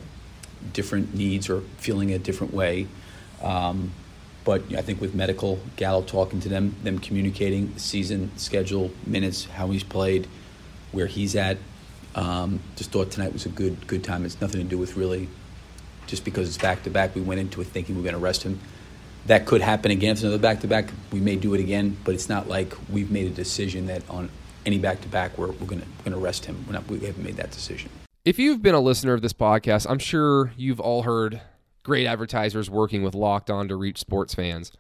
different 0.73 1.15
needs 1.15 1.49
or 1.49 1.61
feeling 1.79 2.13
a 2.13 2.19
different 2.19 2.53
way. 2.53 2.89
Um, 3.43 3.93
but 4.45 4.75
I 4.75 4.83
think 4.83 5.01
with 5.01 5.15
medical, 5.15 5.61
Gallo 5.77 6.03
talking 6.03 6.41
to 6.41 6.49
them, 6.49 6.75
them 6.83 6.99
communicating 6.99 7.79
season, 7.79 8.37
schedule, 8.37 8.91
minutes, 9.07 9.45
how 9.45 9.69
he's 9.69 9.85
played, 9.85 10.27
where 10.91 11.07
he's 11.07 11.37
at, 11.37 11.59
um, 12.15 12.61
just 12.77 12.91
thought 12.91 13.11
tonight 13.11 13.33
was 13.33 13.47
a 13.47 13.51
good 13.51 13.87
good 13.87 14.05
time. 14.05 14.25
It's 14.25 14.41
nothing 14.41 14.61
to 14.63 14.69
do 14.69 14.79
with 14.79 14.97
really 14.97 15.29
just 16.07 16.25
because 16.25 16.49
it's 16.49 16.59
back 16.59 16.83
to 16.85 16.91
back. 16.91 17.15
We 17.15 17.21
went 17.21 17.41
into 17.41 17.61
it 17.61 17.69
thinking 17.69 17.95
we 17.95 18.01
are 18.01 18.05
going 18.05 18.15
to 18.15 18.21
rest 18.21 18.43
him. 18.43 18.61
That 19.27 19.47
could 19.47 19.61
happen 19.61 19.91
again. 19.91 20.11
If 20.11 20.19
it's 20.19 20.23
another 20.25 20.39
back 20.39 20.61
to 20.61 20.67
back, 20.67 20.91
we 21.13 21.21
may 21.21 21.37
do 21.37 21.55
it 21.55 21.61
again. 21.61 21.97
But 22.05 22.15
it's 22.15 22.29
not 22.29 22.49
like 22.49 22.75
we've 22.91 23.11
made 23.11 23.27
a 23.27 23.35
decision 23.35 23.87
that 23.87 24.09
on 24.11 24.31
any 24.67 24.79
back 24.79 25.01
to 25.03 25.09
back 25.09 25.39
we're, 25.39 25.49
we're 25.53 25.67
going 25.67 25.81
to 25.81 26.11
we're 26.11 26.17
rest 26.17 26.45
him. 26.45 26.65
We're 26.67 26.75
not, 26.75 26.87
we 26.89 27.01
haven't 27.01 27.25
made 27.25 27.37
that 27.37 27.51
decision. 27.51 27.91
If 28.25 28.39
you've 28.39 28.63
been 28.63 28.75
a 28.75 28.81
listener 28.81 29.15
of 29.15 29.23
this 29.23 29.33
podcast, 29.33 29.87
I'm 29.89 29.99
sure 29.99 30.53
you've 30.57 30.81
all 30.81 31.03
heard 31.03 31.41
great 31.83 32.07
advertisers 32.07 32.71
working 32.71 33.03
with 33.03 33.15
Locked 33.15 33.51
On 33.51 33.67
to 33.69 33.77
reach 33.77 33.99
sports 33.99 34.35
fans. 34.35 34.71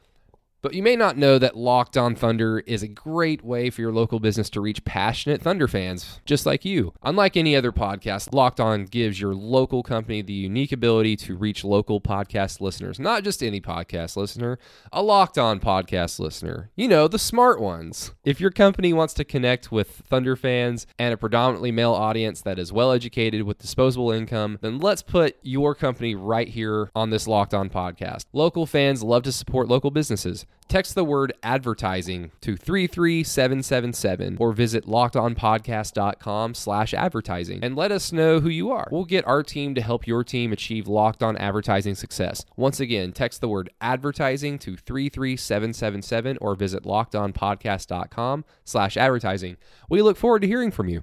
But 0.62 0.74
you 0.74 0.82
may 0.84 0.94
not 0.94 1.16
know 1.16 1.40
that 1.40 1.56
Locked 1.56 1.96
On 1.96 2.14
Thunder 2.14 2.60
is 2.60 2.84
a 2.84 2.88
great 2.88 3.44
way 3.44 3.68
for 3.68 3.80
your 3.80 3.90
local 3.90 4.20
business 4.20 4.48
to 4.50 4.60
reach 4.60 4.84
passionate 4.84 5.42
Thunder 5.42 5.66
fans 5.66 6.20
just 6.24 6.46
like 6.46 6.64
you. 6.64 6.94
Unlike 7.02 7.36
any 7.36 7.56
other 7.56 7.72
podcast, 7.72 8.32
Locked 8.32 8.60
On 8.60 8.84
gives 8.84 9.20
your 9.20 9.34
local 9.34 9.82
company 9.82 10.22
the 10.22 10.32
unique 10.32 10.70
ability 10.70 11.16
to 11.16 11.36
reach 11.36 11.64
local 11.64 12.00
podcast 12.00 12.60
listeners, 12.60 13.00
not 13.00 13.24
just 13.24 13.42
any 13.42 13.60
podcast 13.60 14.16
listener, 14.16 14.56
a 14.92 15.02
Locked 15.02 15.36
On 15.36 15.58
podcast 15.58 16.20
listener. 16.20 16.70
You 16.76 16.86
know, 16.86 17.08
the 17.08 17.18
smart 17.18 17.60
ones. 17.60 18.12
If 18.24 18.40
your 18.40 18.52
company 18.52 18.92
wants 18.92 19.14
to 19.14 19.24
connect 19.24 19.72
with 19.72 19.88
Thunder 19.88 20.36
fans 20.36 20.86
and 20.96 21.12
a 21.12 21.16
predominantly 21.16 21.72
male 21.72 21.92
audience 21.92 22.40
that 22.42 22.60
is 22.60 22.72
well 22.72 22.92
educated 22.92 23.42
with 23.42 23.58
disposable 23.58 24.12
income, 24.12 24.58
then 24.60 24.78
let's 24.78 25.02
put 25.02 25.38
your 25.42 25.74
company 25.74 26.14
right 26.14 26.46
here 26.46 26.88
on 26.94 27.10
this 27.10 27.26
Locked 27.26 27.52
On 27.52 27.68
podcast. 27.68 28.26
Local 28.32 28.64
fans 28.64 29.02
love 29.02 29.24
to 29.24 29.32
support 29.32 29.66
local 29.66 29.90
businesses. 29.90 30.46
Text 30.68 30.94
the 30.94 31.04
word 31.04 31.34
advertising 31.42 32.30
to 32.40 32.56
33777 32.56 34.38
or 34.40 34.52
visit 34.52 34.86
lockedonpodcast.com 34.86 36.54
slash 36.54 36.94
advertising 36.94 37.62
and 37.62 37.76
let 37.76 37.92
us 37.92 38.10
know 38.10 38.40
who 38.40 38.48
you 38.48 38.70
are. 38.70 38.88
We'll 38.90 39.04
get 39.04 39.26
our 39.26 39.42
team 39.42 39.74
to 39.74 39.82
help 39.82 40.06
your 40.06 40.24
team 40.24 40.50
achieve 40.50 40.88
locked 40.88 41.22
on 41.22 41.36
advertising 41.36 41.94
success. 41.94 42.46
Once 42.56 42.80
again, 42.80 43.12
text 43.12 43.42
the 43.42 43.48
word 43.48 43.68
advertising 43.82 44.58
to 44.60 44.76
33777 44.78 46.38
or 46.40 46.54
visit 46.54 46.84
lockedonpodcast.com 46.84 48.44
slash 48.64 48.96
advertising. 48.96 49.58
We 49.90 50.00
look 50.00 50.16
forward 50.16 50.40
to 50.40 50.48
hearing 50.48 50.70
from 50.70 50.88
you. 50.88 51.02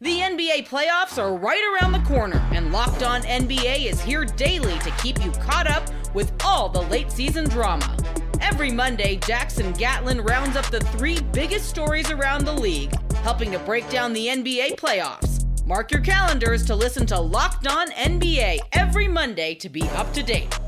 The 0.00 0.18
NBA 0.20 0.68
playoffs 0.68 1.20
are 1.20 1.34
right 1.36 1.80
around 1.80 1.92
the 1.92 2.00
corner, 2.00 2.36
and 2.52 2.72
Locked 2.72 3.02
On 3.02 3.22
NBA 3.22 3.86
is 3.86 4.02
here 4.02 4.24
daily 4.24 4.78
to 4.80 4.90
keep 5.02 5.24
you 5.24 5.30
caught 5.32 5.66
up 5.66 5.88
with 6.14 6.32
all 6.44 6.68
the 6.68 6.82
late 6.82 7.10
season 7.10 7.48
drama. 7.48 7.96
Every 8.40 8.70
Monday, 8.70 9.16
Jackson 9.16 9.72
Gatlin 9.72 10.20
rounds 10.20 10.56
up 10.56 10.66
the 10.66 10.80
three 10.80 11.20
biggest 11.32 11.68
stories 11.68 12.10
around 12.10 12.44
the 12.44 12.52
league, 12.52 12.92
helping 13.16 13.50
to 13.52 13.58
break 13.60 13.88
down 13.90 14.12
the 14.12 14.26
NBA 14.26 14.76
playoffs. 14.76 15.44
Mark 15.66 15.90
your 15.90 16.00
calendars 16.00 16.64
to 16.66 16.74
listen 16.74 17.06
to 17.06 17.18
Locked 17.18 17.66
On 17.66 17.90
NBA 17.92 18.58
every 18.72 19.08
Monday 19.08 19.54
to 19.56 19.68
be 19.68 19.82
up 19.90 20.12
to 20.12 20.22
date. 20.22 20.58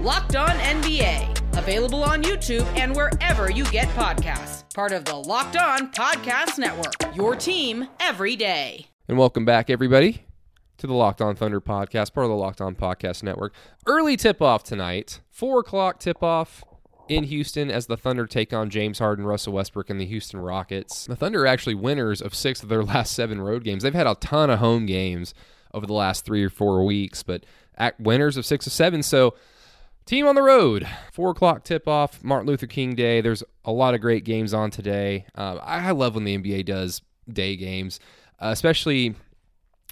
Locked 0.00 0.36
On 0.36 0.50
NBA, 0.50 1.56
available 1.58 2.04
on 2.04 2.22
YouTube 2.22 2.66
and 2.76 2.94
wherever 2.94 3.50
you 3.50 3.64
get 3.66 3.88
podcasts. 3.88 4.62
Part 4.74 4.92
of 4.92 5.04
the 5.04 5.16
Locked 5.16 5.56
On 5.56 5.90
Podcast 5.92 6.58
Network, 6.58 6.94
your 7.16 7.36
team 7.36 7.88
every 8.00 8.36
day. 8.36 8.86
And 9.08 9.18
welcome 9.18 9.44
back, 9.44 9.70
everybody, 9.70 10.24
to 10.78 10.86
the 10.86 10.94
Locked 10.94 11.20
On 11.20 11.34
Thunder 11.34 11.60
podcast, 11.60 12.12
part 12.12 12.24
of 12.24 12.30
the 12.30 12.36
Locked 12.36 12.60
On 12.60 12.74
Podcast 12.74 13.22
Network. 13.22 13.54
Early 13.86 14.16
tip 14.16 14.40
off 14.42 14.62
tonight, 14.62 15.20
4 15.30 15.60
o'clock 15.60 15.98
tip 15.98 16.22
off 16.22 16.64
in 17.08 17.24
Houston 17.24 17.70
as 17.70 17.86
the 17.86 17.96
Thunder 17.96 18.26
take 18.26 18.52
on 18.52 18.70
James 18.70 18.98
Harden, 18.98 19.26
Russell 19.26 19.52
Westbrook, 19.52 19.90
and 19.90 20.00
the 20.00 20.06
Houston 20.06 20.40
Rockets. 20.40 21.06
The 21.06 21.16
Thunder 21.16 21.42
are 21.42 21.46
actually 21.46 21.74
winners 21.74 22.20
of 22.20 22.34
six 22.34 22.62
of 22.62 22.68
their 22.68 22.82
last 22.84 23.14
seven 23.14 23.40
road 23.40 23.64
games. 23.64 23.82
They've 23.82 23.94
had 23.94 24.06
a 24.06 24.14
ton 24.16 24.50
of 24.50 24.58
home 24.58 24.86
games 24.86 25.34
over 25.72 25.86
the 25.86 25.92
last 25.92 26.24
three 26.24 26.44
or 26.44 26.50
four 26.50 26.84
weeks, 26.84 27.22
but 27.22 27.44
winners 27.98 28.36
of 28.36 28.46
six 28.46 28.66
of 28.66 28.72
seven. 28.72 29.02
So, 29.02 29.34
team 30.06 30.26
on 30.26 30.34
the 30.34 30.42
road, 30.42 30.88
four 31.12 31.30
o'clock 31.30 31.64
tip 31.64 31.88
off, 31.88 32.22
Martin 32.22 32.46
Luther 32.46 32.66
King 32.66 32.94
Day. 32.94 33.20
There's 33.20 33.42
a 33.64 33.72
lot 33.72 33.94
of 33.94 34.00
great 34.00 34.24
games 34.24 34.54
on 34.54 34.70
today. 34.70 35.26
Uh, 35.34 35.56
I, 35.56 35.90
love 35.90 36.14
when 36.14 36.24
the 36.24 36.38
NBA 36.38 36.66
does 36.66 37.02
day 37.30 37.56
games, 37.56 38.00
uh, 38.40 38.48
especially 38.48 39.14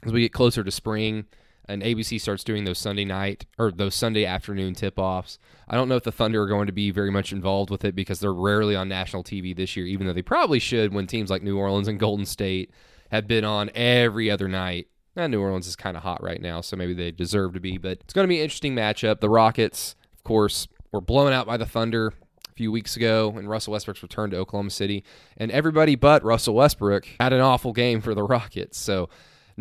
as 0.04 0.12
we 0.12 0.22
get 0.22 0.32
closer 0.32 0.62
to 0.62 0.70
spring 0.70 1.26
and 1.66 1.82
ABC 1.82 2.20
starts 2.20 2.44
doing 2.44 2.64
those 2.64 2.78
Sunday 2.78 3.04
night 3.04 3.46
or 3.58 3.70
those 3.70 3.94
Sunday 3.94 4.24
afternoon 4.24 4.74
tip 4.74 4.98
offs. 4.98 5.38
I 5.68 5.76
don't 5.76 5.88
know 5.88 5.96
if 5.96 6.02
the 6.02 6.12
Thunder 6.12 6.42
are 6.42 6.48
going 6.48 6.66
to 6.66 6.72
be 6.72 6.90
very 6.90 7.10
much 7.10 7.32
involved 7.32 7.70
with 7.70 7.84
it 7.84 7.94
because 7.94 8.20
they're 8.20 8.32
rarely 8.32 8.74
on 8.74 8.88
national 8.88 9.24
TV 9.24 9.54
this 9.54 9.76
year, 9.76 9.86
even 9.86 10.06
though 10.06 10.12
they 10.12 10.22
probably 10.22 10.58
should 10.58 10.92
when 10.92 11.06
teams 11.06 11.30
like 11.30 11.42
New 11.42 11.56
Orleans 11.56 11.88
and 11.88 12.00
Golden 12.00 12.26
State 12.26 12.70
have 13.10 13.26
been 13.26 13.44
on 13.44 13.70
every 13.74 14.30
other 14.30 14.48
night. 14.48 14.88
And 15.14 15.30
New 15.30 15.40
Orleans 15.42 15.66
is 15.66 15.76
kind 15.76 15.96
of 15.96 16.02
hot 16.02 16.22
right 16.22 16.40
now, 16.40 16.62
so 16.62 16.74
maybe 16.74 16.94
they 16.94 17.10
deserve 17.10 17.52
to 17.52 17.60
be, 17.60 17.76
but 17.76 17.98
it's 18.00 18.14
going 18.14 18.24
to 18.24 18.28
be 18.28 18.38
an 18.38 18.44
interesting 18.44 18.74
matchup. 18.74 19.20
The 19.20 19.28
Rockets, 19.28 19.94
of 20.16 20.24
course, 20.24 20.68
were 20.90 21.02
blown 21.02 21.32
out 21.32 21.46
by 21.46 21.58
the 21.58 21.66
Thunder 21.66 22.14
a 22.48 22.54
few 22.54 22.72
weeks 22.72 22.96
ago 22.96 23.34
and 23.36 23.48
Russell 23.48 23.72
Westbrook's 23.72 24.02
returned 24.02 24.32
to 24.32 24.38
Oklahoma 24.38 24.70
City, 24.70 25.04
and 25.36 25.50
everybody 25.50 25.96
but 25.96 26.24
Russell 26.24 26.54
Westbrook 26.54 27.06
had 27.20 27.32
an 27.32 27.40
awful 27.40 27.72
game 27.72 28.00
for 28.00 28.14
the 28.14 28.22
Rockets. 28.22 28.78
So 28.78 29.10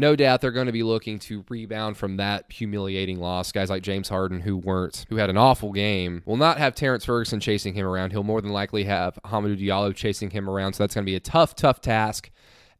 no 0.01 0.15
doubt 0.15 0.41
they're 0.41 0.51
going 0.51 0.65
to 0.65 0.71
be 0.71 0.83
looking 0.83 1.19
to 1.19 1.45
rebound 1.47 1.95
from 1.95 2.17
that 2.17 2.51
humiliating 2.51 3.19
loss. 3.19 3.51
Guys 3.51 3.69
like 3.69 3.83
James 3.83 4.09
Harden, 4.09 4.41
who 4.41 4.57
weren't, 4.57 5.05
who 5.09 5.17
had 5.17 5.29
an 5.29 5.37
awful 5.37 5.71
game, 5.71 6.23
will 6.25 6.37
not 6.37 6.57
have 6.57 6.73
Terrence 6.73 7.05
Ferguson 7.05 7.39
chasing 7.39 7.75
him 7.75 7.85
around. 7.85 8.11
He'll 8.11 8.23
more 8.23 8.41
than 8.41 8.51
likely 8.51 8.83
have 8.85 9.19
Hamidou 9.25 9.61
Diallo 9.61 9.95
chasing 9.95 10.31
him 10.31 10.49
around. 10.49 10.73
So 10.73 10.83
that's 10.83 10.95
going 10.95 11.05
to 11.05 11.09
be 11.09 11.15
a 11.15 11.21
tough, 11.21 11.55
tough 11.55 11.79
task 11.79 12.31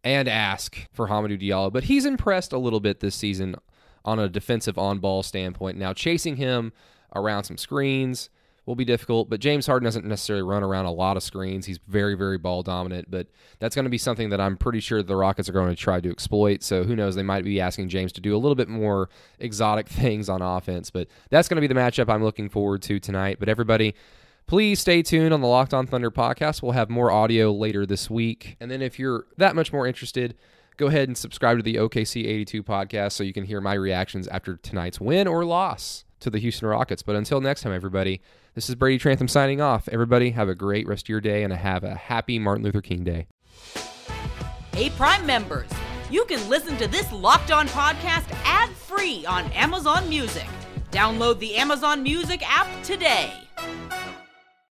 and 0.04 0.28
ask 0.28 0.88
for 0.92 1.08
Hamidou 1.08 1.40
Diallo. 1.40 1.72
But 1.72 1.86
he's 1.86 2.06
impressed 2.06 2.52
a 2.52 2.58
little 2.58 2.80
bit 2.80 3.00
this 3.00 3.16
season 3.16 3.56
on 4.04 4.18
a 4.18 4.28
defensive 4.28 4.80
on 4.80 4.98
ball 4.98 5.22
standpoint. 5.22 5.78
Now, 5.78 5.94
chasing 5.94 6.38
him 6.38 6.74
around 7.16 7.44
some 7.44 7.58
screens 7.58 8.32
will 8.66 8.76
be 8.76 8.86
difficult, 8.86 9.30
but 9.30 9.40
James 9.40 9.66
Harden 9.66 9.86
doesn't 9.86 10.06
necessarily 10.06 10.44
run 10.44 10.64
around 10.64 10.86
a 10.86 10.92
lot 10.92 11.18
of 11.18 11.24
screens. 11.24 11.66
He's 11.66 11.80
very, 11.88 12.16
very 12.16 12.38
ball 12.38 12.62
dominant, 12.62 13.10
but 13.10 13.28
that's 13.60 13.76
going 13.76 13.86
to 13.86 13.90
be 13.90 13.98
something 13.98 14.30
that 14.30 14.40
I'm 14.40 14.56
pretty 14.56 14.80
sure 14.80 15.02
the 15.02 15.16
Rockets 15.16 15.50
are 15.50 15.54
going 15.54 15.70
to 15.70 15.76
try 15.76 16.00
to 16.00 16.10
exploit. 16.12 16.62
So 16.62 16.84
who 16.84 16.96
knows? 16.96 17.16
They 17.16 17.24
might 17.24 17.44
be 17.44 17.60
asking 17.60 17.90
James 17.90 18.12
to 18.14 18.22
do 18.22 18.36
a 18.36 18.38
little 18.38 18.56
bit 18.56 18.70
more 18.70 19.10
exotic 19.40 19.88
things 19.90 20.30
on 20.30 20.42
offense, 20.42 20.92
but 20.92 21.08
that's 21.30 21.48
going 21.48 21.62
to 21.62 21.68
be 21.68 21.74
the 21.74 21.80
matchup 21.80 22.10
I'm 22.10 22.24
looking 22.24 22.50
forward 22.50 22.82
to 22.84 23.00
tonight. 23.00 23.38
But 23.40 23.50
everybody, 23.50 23.96
Please 24.48 24.82
stay 24.82 25.02
tuned 25.02 25.34
on 25.34 25.40
the 25.40 25.48
Locked 25.48 25.74
On 25.74 25.88
Thunder 25.88 26.12
podcast. 26.12 26.62
We'll 26.62 26.74
have 26.74 26.90
more 26.90 27.10
audio 27.10 27.54
later 27.54 27.86
this 27.86 28.10
week. 28.10 28.58
And 28.60 28.70
then 28.70 28.82
if 28.82 29.00
you're 29.00 29.28
that 29.38 29.56
much 29.56 29.72
more 29.72 29.88
interested, 29.88 30.36
go 30.76 30.88
ahead 30.88 31.08
and 31.08 31.18
subscribe 31.18 31.56
to 31.58 31.64
the 31.64 31.76
OKC 31.76 32.26
82 32.26 32.62
podcast 32.62 33.14
so 33.14 33.24
you 33.24 33.32
can 33.32 33.46
hear 33.46 33.62
my 33.62 33.76
reactions 33.76 34.28
after 34.28 34.58
tonight's 34.58 35.00
win 35.00 35.26
or 35.26 35.46
loss 35.46 36.04
to 36.22 36.30
the 36.30 36.40
Houston 36.40 36.68
Rockets. 36.68 37.04
But 37.04 37.16
until 37.16 37.42
next 37.42 37.62
time, 37.62 37.74
everybody, 37.74 38.22
this 38.56 38.70
is 38.70 38.76
Brady 38.76 38.98
Trantham 38.98 39.28
signing 39.28 39.62
off. 39.62 39.88
Everybody, 39.90 40.32
have 40.32 40.50
a 40.50 40.56
great 40.56 40.88
rest 40.88 41.06
of 41.06 41.10
your 41.10 41.22
day 41.22 41.44
and 41.44 41.54
have 41.54 41.84
a 41.84 41.96
happy 41.96 42.40
Martin 42.40 42.64
Luther 42.64 42.82
King 42.82 43.04
Day. 43.04 43.28
Hey, 44.74 44.90
Prime 44.92 45.26
members, 45.26 45.70
you 46.10 46.26
can 46.26 46.48
listen 46.50 46.78
to 46.78 46.88
this 46.88 47.12
Locked 47.12 47.52
On 47.52 47.68
podcast 47.68 48.32
ad 48.46 48.70
free 48.70 49.26
on 49.26 49.52
Amazon 49.52 50.08
Music. 50.08 50.48
Download 50.92 51.40
the 51.40 51.56
Amazon 51.56 52.04
Music 52.04 52.42
app 52.50 52.68
today. 52.84 53.34